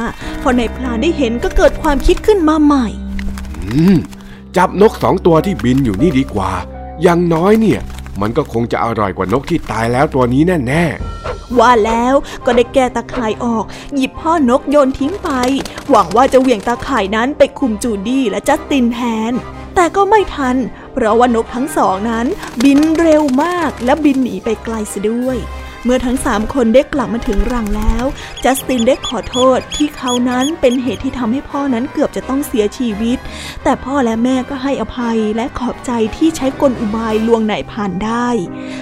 [0.42, 2.86] พอในพลานได้เห็นก็เกิดความคิดขึ้นมาใหม่
[3.62, 3.96] อืม
[4.56, 6.52] จับนกสองตัวที่บินอยู่นี่ดีกว่า
[7.02, 7.80] อย่างน้อยเนี่ย
[8.20, 12.14] มันก็คงจะอร่อยกว่านกที่ตายแล้วตัวนี้แน่ๆ ว่าแล้ว
[12.46, 15.30] ก็ได้แก้ตาข่ายออก หยิบพ่อนกโยนทิ้งไป
[15.90, 19.00] หวังว่าจะเหวี่ยงตาข่ายนั้นไปคุมจูดี้และจัสตินแท
[19.30, 19.32] น
[19.74, 20.56] แต่ก็ไม่ทัน
[20.92, 22.26] เพราะว่านกทั้งสองนั้น
[22.64, 25.38] บินเร็วมากและบินหนีไปไกลซะด้วย
[25.84, 28.04] เมื่อทั้งสามคนได้กลับมาถึงรังแล้ว
[28.44, 33.18] จัสตินได้ขอโทษที่เขานั้นเป็นเหตุที่ทำให้พ่อนั้นเกือบจะต้องเสียชีวิต
[33.62, 38.28] แต่พ่อและแม่ก็ให้อภัยและขอบใจที่ใช้กลอุบายลวงไหนผ่านได้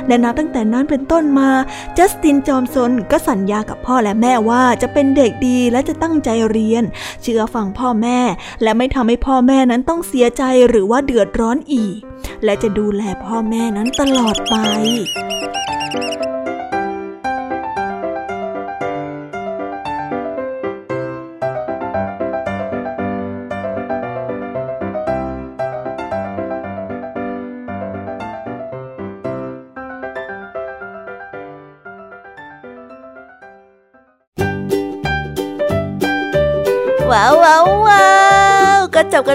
[0.07, 1.51] และนับตั้งแต่นั้นเป็นต้นมา
[1.97, 6.85] จัสตินจอมซนก็สัญญากับพ่อและแม่ว่าจะเป็นเด็กดีและจะตั้งใจเรียน
[7.23, 8.19] เชื่อฟังพ่อแม่
[8.63, 11.99] และไม่ทำให้พ่อแม่นั้นต้องเสียใจหรือว่าเดือดร้อนอีก
[12.45, 14.57] และจะดูแลพ่อแม่นั้นตลอดไป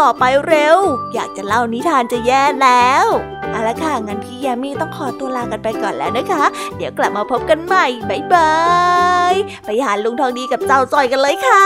[0.00, 0.78] ต่อไปเร็ว
[1.14, 3.06] อยากจะเล่านิทานจะแย่แล้ว
[3.50, 6.44] เอาละค่ะงั้นพี่ยามีต้องขอตัวลากันไปก่อนแล้วนะคะ
[6.76, 8.52] เดี๋ยวกลับมาพบกันใหม่บ๊ายบา
[9.32, 9.34] ย
[9.64, 11.64] ไปหาลุงทองดีกับเจ้าจอยกันเลยค่ะ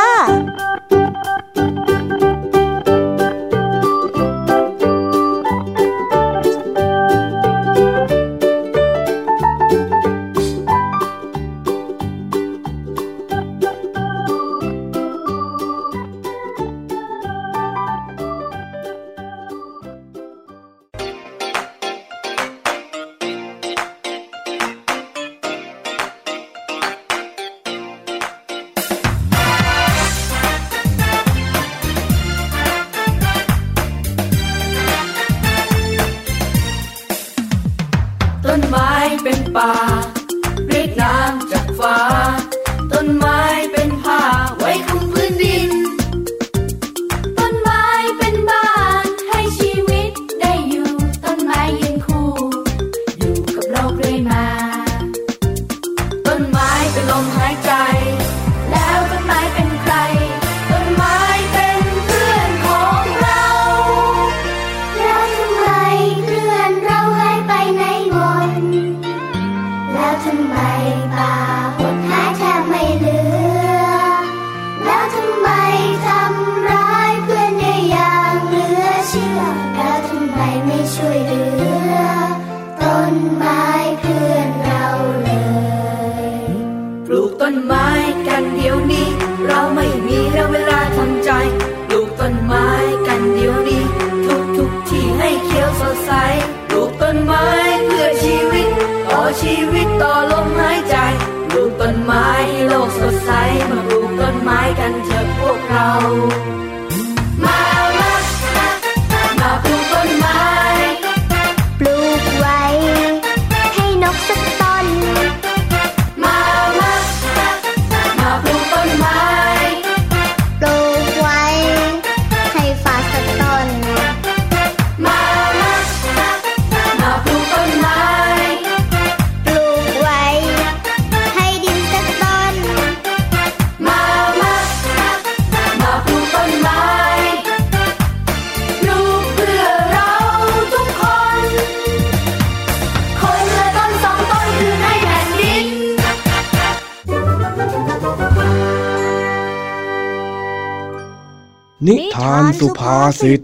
[152.31, 153.41] านสุภาษิต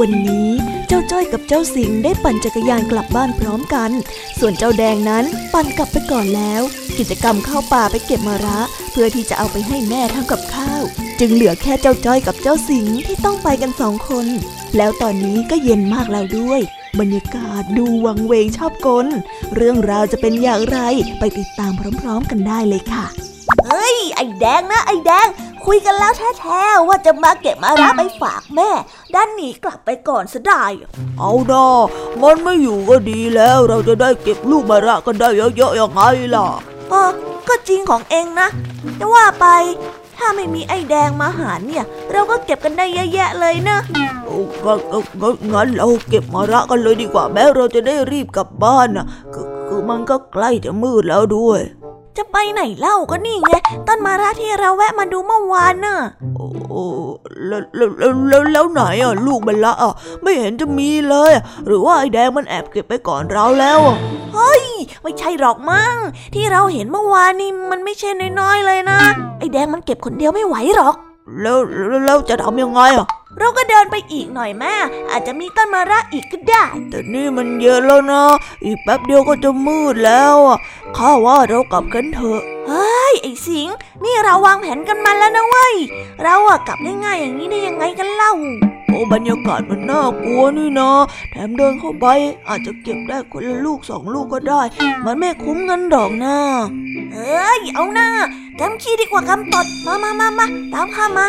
[0.00, 0.48] วันนี้
[0.88, 3.90] เจ้าจ้อยกับเจ้าสิงได้ปั่นจักรยานกลับบ้านพร้อมกัน
[4.40, 6.62] ส่วนเจ้าแดงนั้นปั่นกลับไปก่อนแล้ว
[6.98, 8.60] กิจกรรมเข้าป่าไปเก็บมะระ
[8.90, 10.82] เพื่อที่จะเอาไปให้แม่ทำกับข้าว
[11.18, 14.26] จึงเหลือแค่เจ้าจ้อยกับเจ้าสิงที่ต้องไปกันสองคน
[14.76, 16.60] แล้วตอนนี้ก็เย็นมากแล้วด้วย
[17.00, 19.06] บรรยากาศดูวังเวงชอบกล
[19.56, 20.78] เรื่องราวจะเป็นอย่างไร
[21.18, 23.06] ไปติดตามพร้อมๆกันได้เลยค่ะ
[23.68, 25.26] เฮ้ย ไอ้แดงนะ ไอ้แดง
[25.66, 28.70] คุยกันแล้วแท้ๆว่าจะมาเก็บมารับไปฝากแม่
[29.14, 30.64] ด้านหนีกลับไปก่อนซะได้
[31.18, 31.68] เอาดอ
[32.22, 36.00] มันไม่อยู่ก็ดีแล้ว เราจะได้เก็บลูกมะระกันได้เยอะๆอย่างไง
[36.34, 36.46] ล่ะ
[36.90, 37.10] เออ
[37.48, 38.48] ก็จริงของเองนะ
[38.96, 39.46] แต่ว่าไป
[40.22, 43.78] ถ้าไม่มีไอ้แดงมาหาเนี่ย เราก็เก็บกันได้เยอะแยะเลยนะ
[44.26, 44.38] โอ้
[45.52, 49.06] งั้นเราเก็บมาระกันเลยดีกว่าแม้เราจะได้รีบกลับบ้านนะ
[49.68, 51.60] คือมันก็ใกล้จะมืดแล้วด้วย
[52.16, 53.52] จะไปไหนเล่าก็นี่ไง
[53.86, 55.96] ต้นมาราที่เราแวะมาดูเมื่อวานน่ะ
[56.36, 56.84] โอ้
[57.46, 57.88] แล้วแล้ว
[58.28, 59.92] แล้วแล้วไหนอะ ลูกมันละอะ
[60.22, 61.32] ไม่เห็นจะมีเลย
[61.66, 63.80] หรือว่าไอ้แดงมันแอบเก็บไปก่อนเราแล้ว
[64.34, 64.64] เฮ้ย
[65.02, 65.94] ไม่ใช่หรอกมั้ง
[66.34, 68.10] ที่เราเห็นเมื่อวานนี่มันไม่ใช่
[68.40, 68.98] น้อยๆเลยนะ
[69.38, 70.94] ไอ้แดงมันเก็บคนเดียวไม่ไหวหรอก
[71.40, 71.56] แล้ว
[72.06, 73.06] แล้วจะทำยังไงอะ
[73.38, 74.74] เราก็เดินไปอีกหน่อยแม่
[75.10, 78.24] อาจจะมีต้นมะระอีกก็ได้ แต่นี่มันเยอะแล้วนะ
[78.64, 80.58] อีกแป๊บเดียวก็จะมืดแล้วอะ
[80.96, 83.68] ข้าว่าเรากลับกันเถอะเฮ้ยไอ้สิง
[84.04, 85.74] นี่เราวางแผนกันมาแล้วนะเว้ย
[86.22, 88.32] เราอะกลับง่ายๆอย่างนี้ได้ยังไงกันเล่า
[88.81, 90.92] โอ้บรรยากาศมันน่ากลัวนี่นะ
[91.30, 92.06] แถมเดินเข้าไป
[92.48, 94.60] อาจจะเก็บได้คนละลูกสองลูกก็ได้
[95.04, 96.36] มันไม่คุ้มเงินดอกนะ
[97.12, 98.08] เอ้ยเอาหน้า
[98.60, 101.26] กำขี้ดีกว่ากำตดมามามามาตามข้ามา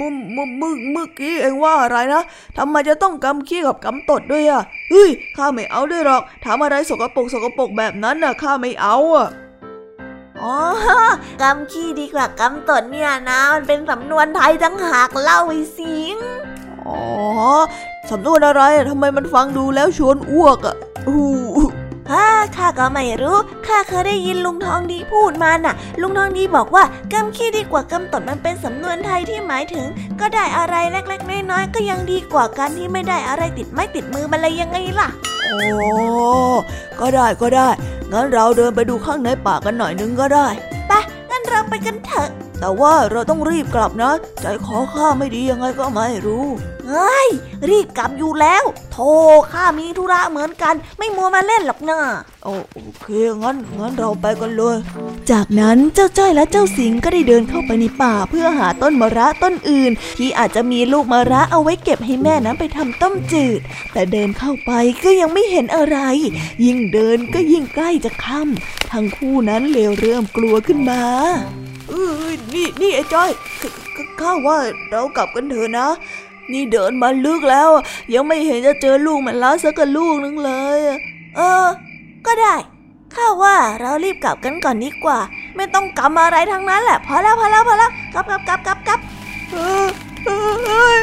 [0.00, 0.06] มึ
[0.36, 2.22] มึมึเมื่อกี้เองว่าอะไรนะ
[2.56, 9.28] ทำไมจะต้องกำขี้กับกำตดด้วยอะเฮ้ยข้าไม่เอาด้วยหรอกถามอะไรสกปรกสกปรกแบบนั้นน่ะข้าไม่เอาอะ
[10.42, 10.56] อ๋อ
[11.42, 16.16] กำขี้ดีกว่ากำตดเนี่ยนะ มันเป็นสำนวนไทยทั้งหากเล่าไอ้สิง
[16.88, 17.00] อ๋อ
[18.10, 20.76] สำนวนอะไรอะทำไมมันฟังดูแล้วชวนอ้วกอะ
[21.08, 21.28] อู้
[22.12, 22.26] ฮ่า
[22.56, 23.36] ข้าก็ไม่รู้
[23.66, 29.86] ข้าเคยได้ยินลุงทองดีพูดมาน่ะ ลุงทองดีบอกว่ากำขี้ดีกว่ากำตดมันเป็นสำนวนไทยที่หมายถึง
[30.20, 35.08] ก็ได้อะไรเล็กๆน้อยๆก็ยังดีกว่าการที่ไม่ได้อะไรติดไม้ติดมือมันเลยยังไงล่ะ
[35.44, 35.58] โอ้
[37.00, 37.68] ก็ได้ก็ได้
[38.12, 40.46] งั้นเราเดินไปดูข้างในป่ากันหน่อยนึงก็ได้
[40.88, 40.92] ไป
[41.30, 42.28] งั้นเราไปกันเถอะ
[42.60, 46.46] แต่ว่าเราต้องรีบกลับนะ ใจคอข้าไม่ดียังไงก็ไม่รู้
[46.88, 47.28] เฮ้ย
[47.68, 49.12] รีบกลับอยู่แล้วโธ่
[49.52, 51.98] ข้ามีธุระเหมือนกัน ไม่มัวมาเล่นหรอกนะ
[52.44, 53.06] โอโอเค
[53.42, 54.76] งั้น งั้นเราไปกันเลย
[55.30, 63.60] จากนั้นเจ้าจ้อยและเจ้าสิงก็ได้เดินเข้าไปในป่าเพื่อหาต้นมะระต้นอื่น ที่อาจจะมีลูกมะระเอาไว้เก็บให้แม่นั้นไปทำต้มจืด
[63.92, 64.72] แต่เดินเข้าไป
[65.04, 65.98] ก็ยังไม่เห็นอะไร
[66.64, 71.02] ยิ่งเดินก็ยิ่งใกล้จะค่ำทั้งคู่นั้นเลวเริ่มกลัวขึ้นมา
[71.88, 73.30] เอ้ยนี่นี่ไอ้จ้อย
[74.20, 74.58] ข้าว่า
[74.90, 75.88] เรากลับกันเถอะนะ
[76.52, 77.70] นี่เดินมาลึกแล้ว
[78.14, 80.78] ยังไม่เห็นจะเจอลูกมันล้าสักะลูกนึงเลย
[81.36, 81.66] เออ
[82.26, 82.54] ก็ได้
[83.14, 85.18] ข้าว่าเรารีบกลับกันก่อนดีกว่า
[85.56, 89.00] ไม่ต้องกำอะไรทั้งนั้นแหละพอแล้วพอแล้วพอแล้วกลับกลับกลับกลับกลับ
[89.50, 89.86] เออ
[90.24, 91.02] เอ้ย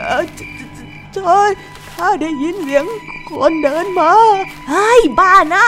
[0.00, 0.38] เออจ
[0.74, 1.50] จจอย
[1.94, 2.84] ข้าได้ยินเสียง
[3.30, 4.10] คนเดินมา
[4.70, 5.66] เฮ้ยบ้าน่า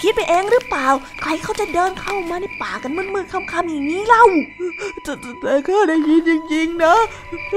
[0.00, 0.88] คิดไปเองหรือเปล่า
[1.22, 4.24] ใครเขาจะเดินเข้ามาในป่ากันมืดๆค่ำๆอย่างนี้เล่า
[5.02, 6.96] แต่แต่แต่ข้าได้ยินจริงๆนะ
[7.50, 7.54] เอ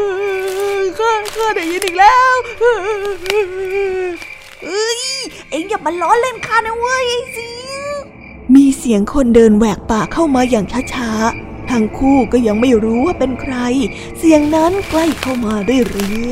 [0.80, 2.34] อข้าข้าได้ยินอีกแล้ว
[4.64, 5.02] เอ้ย
[5.50, 7.80] เอ็งอย่ามาล้อเล่นข้านะเว้ยไอ้สิง
[8.56, 13.56] มีเสียงคนเดินแหวกป่าเข้ามาอย่างช้าๆ ทั้งคู่ก็ยังไม่รู้ว่าเป็นใคร
[14.18, 15.84] เสียงนั้นใกล้เข้ามาเรื่อ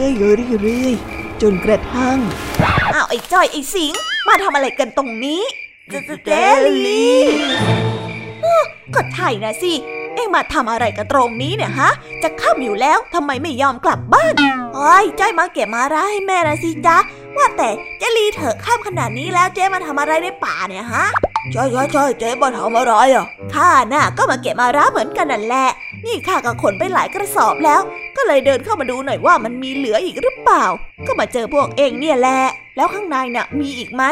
[0.10, 2.18] ยๆเรื่อยๆจนกระทั่ง
[2.93, 3.93] อ้าวไอ้จ้อยไอ้สิง
[4.28, 5.41] มาทำอะไรกันตรงนี้
[5.90, 6.30] เจเจเจ
[6.86, 7.06] ลี
[8.46, 8.64] อ้อ
[8.96, 9.74] ก็ใช่นะสิ
[10.14, 11.92] เอ็งมาทำอะไรกันตรงนี้เนี่ยฮะ
[12.24, 14.34] จะค่ำอยู่แล้วทำไมไม่ยอมกลับบ้าน
[14.76, 16.98] โอ้ยจ้อยมาเก็บมาราให้แม่นะสิจ๊ะ
[17.38, 17.70] ว่าแต่
[18.00, 21.06] เจลีเถอะค่ำขนาดนี้แล้วเจ๊มาทำอะไรในป่าเนี่ยฮะ
[21.52, 25.70] ใช่ใช่ใช่เจ๊มาทำอะไรอะข้าน่ะก็มาเก็บมาระเหมือนกันนั่นแหละ
[26.06, 27.82] นี่ข้าก็ขนไปหลายกระสอบแล้ว
[28.18, 30.66] ก็เลยเดินเข้ามาดูหน่อยว่ามันมีเหลืออีกหรือเปล่า
[31.08, 32.42] ก็มาเจอพวกเองเนี่ยแหละ
[32.76, 34.04] แล้วข้างในน่ะมีอีกไหม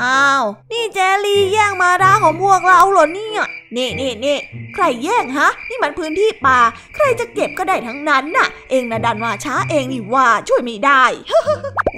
[0.00, 3.44] อ้าว นี่เจลีแย่งมาระของพวกเราเหรอเนี่ย
[3.76, 4.36] นี่นี่นี่
[4.74, 6.58] ใครแย่งฮะ นี่มันพื้นที่ป่า
[6.94, 11.04] ใครจะเก็บก็ได้ทั้งนั้นน่ะ เองนะดันมาช้าเองนี่ว่าช่วยไม่ได้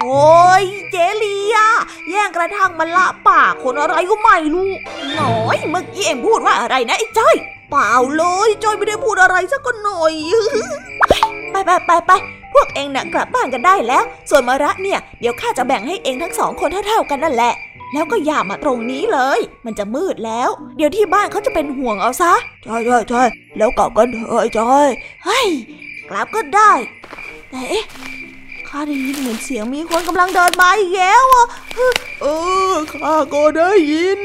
[0.01, 1.71] โอ้ยเจลีอะ
[2.11, 4.71] แย่งกระทั่งมันละป่าคนอะไรก็ไม่รู้
[5.15, 7.37] หน่อยเมื่อกี้เอ็งพูดว่าอะไรนะไอ้จ้อย
[7.71, 10.15] เปล่าเลยจ้อยไม่ได้พูดอะไรสักหน่อย
[11.53, 12.13] ไปไปไปไป
[12.55, 17.55] พวกเองน่ะกลับบ้านกันได้แล้ว ส่วนมะระเนี่ยเดี๋ยวข้าจะแบ่งให้เองทั้งสองคนเท่าๆกันนั่นแหละ
[17.93, 22.33] แล้วก็อย่ามาตรงนี้เลย มันจะมืดแล้ว เดี๋ยวที่บ้านเขาจะเป็นห่วงเอาซะ
[22.65, 23.23] ใช่ใช่ใช่
[23.59, 24.89] แล้วกลับกันเถอะไอ้จอย
[25.25, 25.47] เฮ้ย
[26.11, 26.71] กลับก็ได้
[27.51, 27.85] แต่เอ๊ะ
[28.75, 31.47] ข้าได้ยินเหมือนเสียงมีคนกำลังเดินมาอีกแล้วอะ
[32.21, 32.27] เอ
[32.73, 34.19] อข้าก็ได้ยิน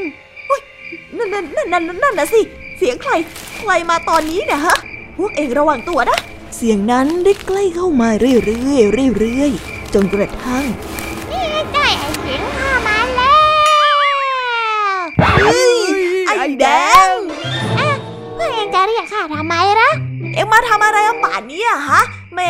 [1.16, 2.40] นั่นนั่นนั่นนั่นนั่นนะสิ
[2.78, 3.12] เสียงใคร
[3.58, 4.76] ใครมาตอนนี้เนี่ยฮะ
[5.16, 6.18] พวกเองระวังตัวนะ
[6.56, 10.64] เสียงนั้นได้ใกล้เข้ามาเรื่อยๆเรื่อยๆจนกระทั่ง
[11.28, 13.36] ได้ไอ้สิงข้ามาแล้
[13.92, 13.94] ว
[15.42, 15.74] เฮ้ย
[16.26, 16.66] ไอ้แด
[17.12, 17.16] ง
[18.34, 19.90] เพื่อเองจะเรียกข้าทำไมล่ะ
[20.34, 22.02] เอ็งมาทำอะไรเอาป่านนี้อะฮะ
[22.34, 22.40] แหม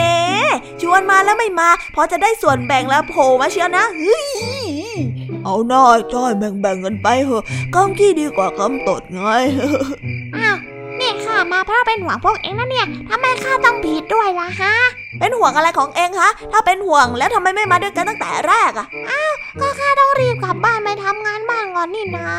[0.82, 4.28] ชวนมาแล้วไม่มาพอจะได้ส่วนแบ่งแล้วโผล่มาเชียวนะเฮ้ย
[5.44, 7.42] เอาหน่อยจ้อยแบ่งๆกันไปเถอะ
[7.74, 9.22] กำขี้ดีกว่ากำตดไง
[10.36, 10.56] อ้าว
[11.24, 14.74] ข้ามาเพราะเป็นห่วงพวกเองนะเนี่ยทำไมข้าต้องผิดด้วยล่ะฮะ
[15.20, 18.86] เป็นห่วงอะไรของเอ็งฮะ ถ้าเป็นห่วงแล้วทำไมไม่มาด้วยกันตั้งแต่แรกอะ
[19.60, 22.30] ก็ข้าต้องรีบกลับบ้านไปทำงานบ้านก่อนนี่นา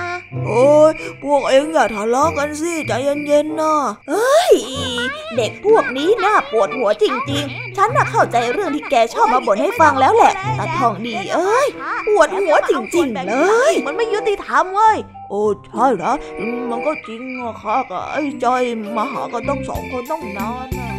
[0.45, 0.91] โอ้ย
[1.23, 3.75] พวกเอ็งอย่าทะเลาะกันสิใจเย็นๆนะ
[4.09, 4.53] เฮ้ย
[5.37, 11.67] เด็กพวกนี้น่าปวดหัวจริงๆ ฉันน่ะเข้าใจเรื่องที่แกชอบมาบ่นให้ฟังแล้วแหละตาทองดีเอ้ย
[12.07, 13.35] ปวดหัวจริงๆเล
[13.71, 14.97] ย มันไม่ยุติธรรมเว้ย
[15.29, 16.13] โอ้ใช่นะ
[16.69, 18.63] มันก็จริงอะค่ะกับไอ้จอย
[18.95, 20.98] มาหากันต้องสองคนต้องนานอะ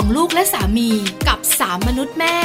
[0.00, 0.90] ของลูกและสามี
[1.28, 2.36] กับสามมนุษย์แม่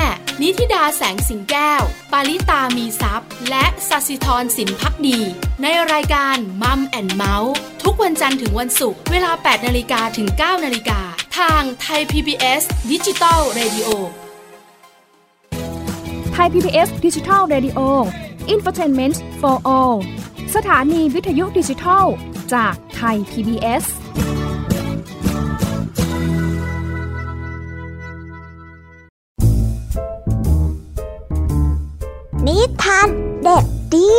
[0.41, 5.19] นิธิดาแสงสิงแก้ว ปาริตามีซัพ์และสัสิธรสินพักดี
[5.61, 10.99] ในรายการ Mom and Mouth ทุกวันจันทร์ถึงวันศุกร์เวลา 8นาฬิกาถึง 9นาฬิกา
[11.37, 13.89] ทางไทย PBS ดิจิตอลเรดิโอ
[16.33, 17.79] ไทย PBS ดิจิทัล Radio
[18.53, 19.95] Infotainment for All
[20.55, 22.05] สถานีวิทยุดิจิทัล
[22.53, 23.85] จาก Thai PBS
[32.51, 33.07] นิทาน
[33.43, 34.15] เด็กดี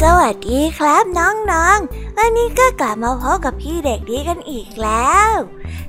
[0.00, 5.30] สวัสดีครับน้องๆ วันนี้ก็กลับมาพบกับพี่เด็กดีกันอีกแล้ว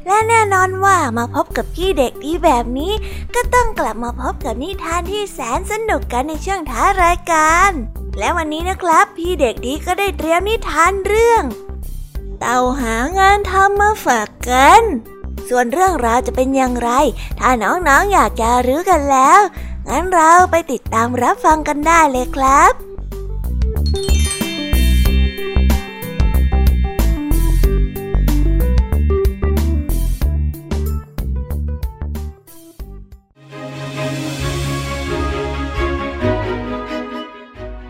[0.05, 2.93] และแน่นอนว่ามาพบกับพี่เด็กดีแบบนี้
[3.35, 7.71] ก็ต้องกลับมาพบกับนิทานที่แสนสนุกกันในช่วงท้ายรายการ
[8.19, 11.43] และวันนี้นะครับ พี่เด็กดีก็ได้เตรียมนิทานเรื่อง
[12.39, 14.83] เต่าหางานทำมาฝากกัน
[15.49, 16.89] ส่วนเรื่องราวจะเป็นอย่างไร
[17.39, 19.39] ถ้าน้องๆออยากจะรู้กันแล้ว
[19.89, 22.73] งั้นเราไปติดตามรับฟังกันได้เลยครับ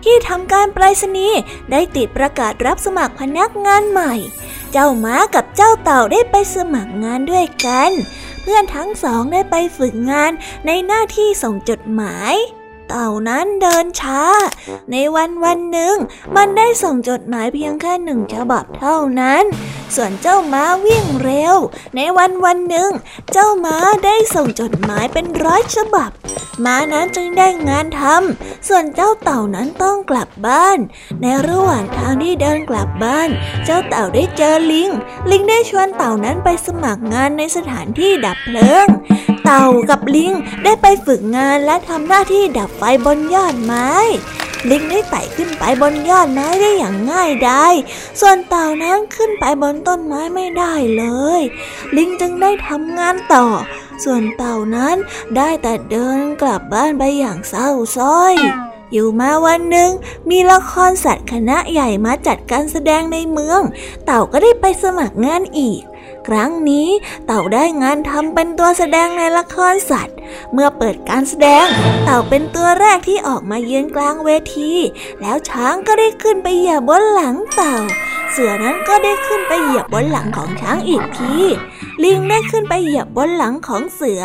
[0.03, 1.39] ที่ทำการไปรษณีย์
[1.71, 4.13] ได้ติดประกาศรับสมัครพนักงานใหม่
[4.71, 7.91] เจ้าม้ากับเจ้าเต่าได้ไปสมัครงานด้วยกัน
[8.41, 10.31] เพื่อนทั้งสองได้ไปฝึกงาน
[10.65, 12.33] ในหน้าที่ส่งจดหมาย
[12.89, 14.21] เต่านั้นเดินช้า
[14.91, 15.95] ในวันวันหนึ่ง
[16.35, 19.43] มันได้ส่งจดหมายเพียงแค่หนึ่งฉบับเท่านั้น
[19.95, 21.55] ส่วนเจ้าม้าวิ่งเร็ว
[21.95, 22.91] ในวันวันหนึ่ง
[23.31, 26.11] เจ้าม้าได้ส่งจดหมายเป็นร้อยฉบับ
[26.65, 30.77] ม้านั้นจึงได้งานทำส่วนเจ้าเต่านั้นต้องกลับบ้าน
[31.21, 33.29] ในระหว่างทางที่เดินกลับบ้าน
[33.65, 34.89] เจ้าเต่าได้เจอลิง
[35.31, 38.87] ลิงได้ชวนเต่านั้นไปสมัครงานในสถานที่ดับเพลิง
[39.45, 40.33] เต่ากับลิง
[40.63, 43.89] ได้ไปฝึกงานและทำหน้าที่ดับไฟบนยอดไม้
[44.69, 47.73] ลิงได้ไต่ขึ้นไปบนยอดไม้ได้อย่างง่ายดาย
[48.19, 51.05] ส่วนเต่านั้นขึ้นไปบนต้นไม้ไม่ได้เล
[51.39, 51.41] ย
[51.97, 53.45] ลิงจึงได้ทำงานต่อ
[54.03, 54.95] ส่วนเต่านั้น
[55.35, 58.35] ได้แต่เดินกลับบ้านไปอย่างเศร้าส้อย
[58.91, 59.91] อยู่มาวันหนึ่ง
[60.29, 63.61] มีละครสัตว์คณะใหญ่มาจัดการแสดงในเมือง
[64.05, 65.81] เต่าก็ได้ไปสมัครงานอีก
[66.25, 66.87] ครั้งนี้
[67.25, 70.17] เต่าได้งานทำเป็นตัวแสดงในละครสัตว์
[70.53, 71.65] เมื่อเปิดการแสดง
[72.03, 74.73] เต่าเป็นตัวแรกที่ออกมายืนกลางเวที
[75.21, 77.77] แล้วช้างก็ได้ขึ้นไปเหยียบบนหลังเต่า
[78.31, 81.35] เสือนั้นก็ได้ขึ้นไปเหยียบบนหลังของช้างอีกที
[82.03, 84.23] ลิงได้ขึ้นไปเหยียบบนหลังของเสือ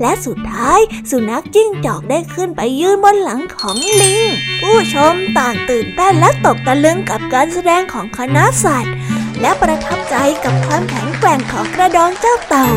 [0.00, 0.78] และสุดท้าย
[1.10, 4.20] สุนัขจิ้งจอกได้ขึ้นไปยืนบนหลังของลิง
[4.60, 8.94] ผู้ชมต่างตื่นเต้นและตกตะลึงกับการแสดงของคณะสัตว์
[9.42, 12.68] และประทับใจกับความแข็งแกร่งของกระดองเจ้าเต่า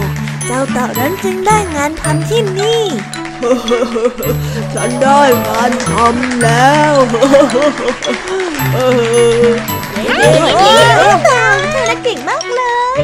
[0.47, 2.84] เจ้าเต่านั้นจึงได้งานทำที่นี่
[4.74, 6.93] ฉันได้งานทำแล้ว
[10.22, 10.41] เก่ง
[10.99, 12.61] มากเต่าเธอเก่งมากเล
[13.01, 13.03] ย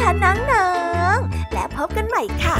[0.00, 0.70] คะน้อ
[1.14, 2.56] งๆ และพบกันใหม่ค่ะ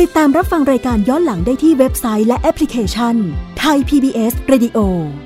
[0.00, 3.14] ติดตามรับฟังรายการย้อนหลังได้ที่เว็บไซต์และแอปพลิเคชัน
[3.58, 4.78] ไทย PBS Radio
[5.24, 5.25] ไ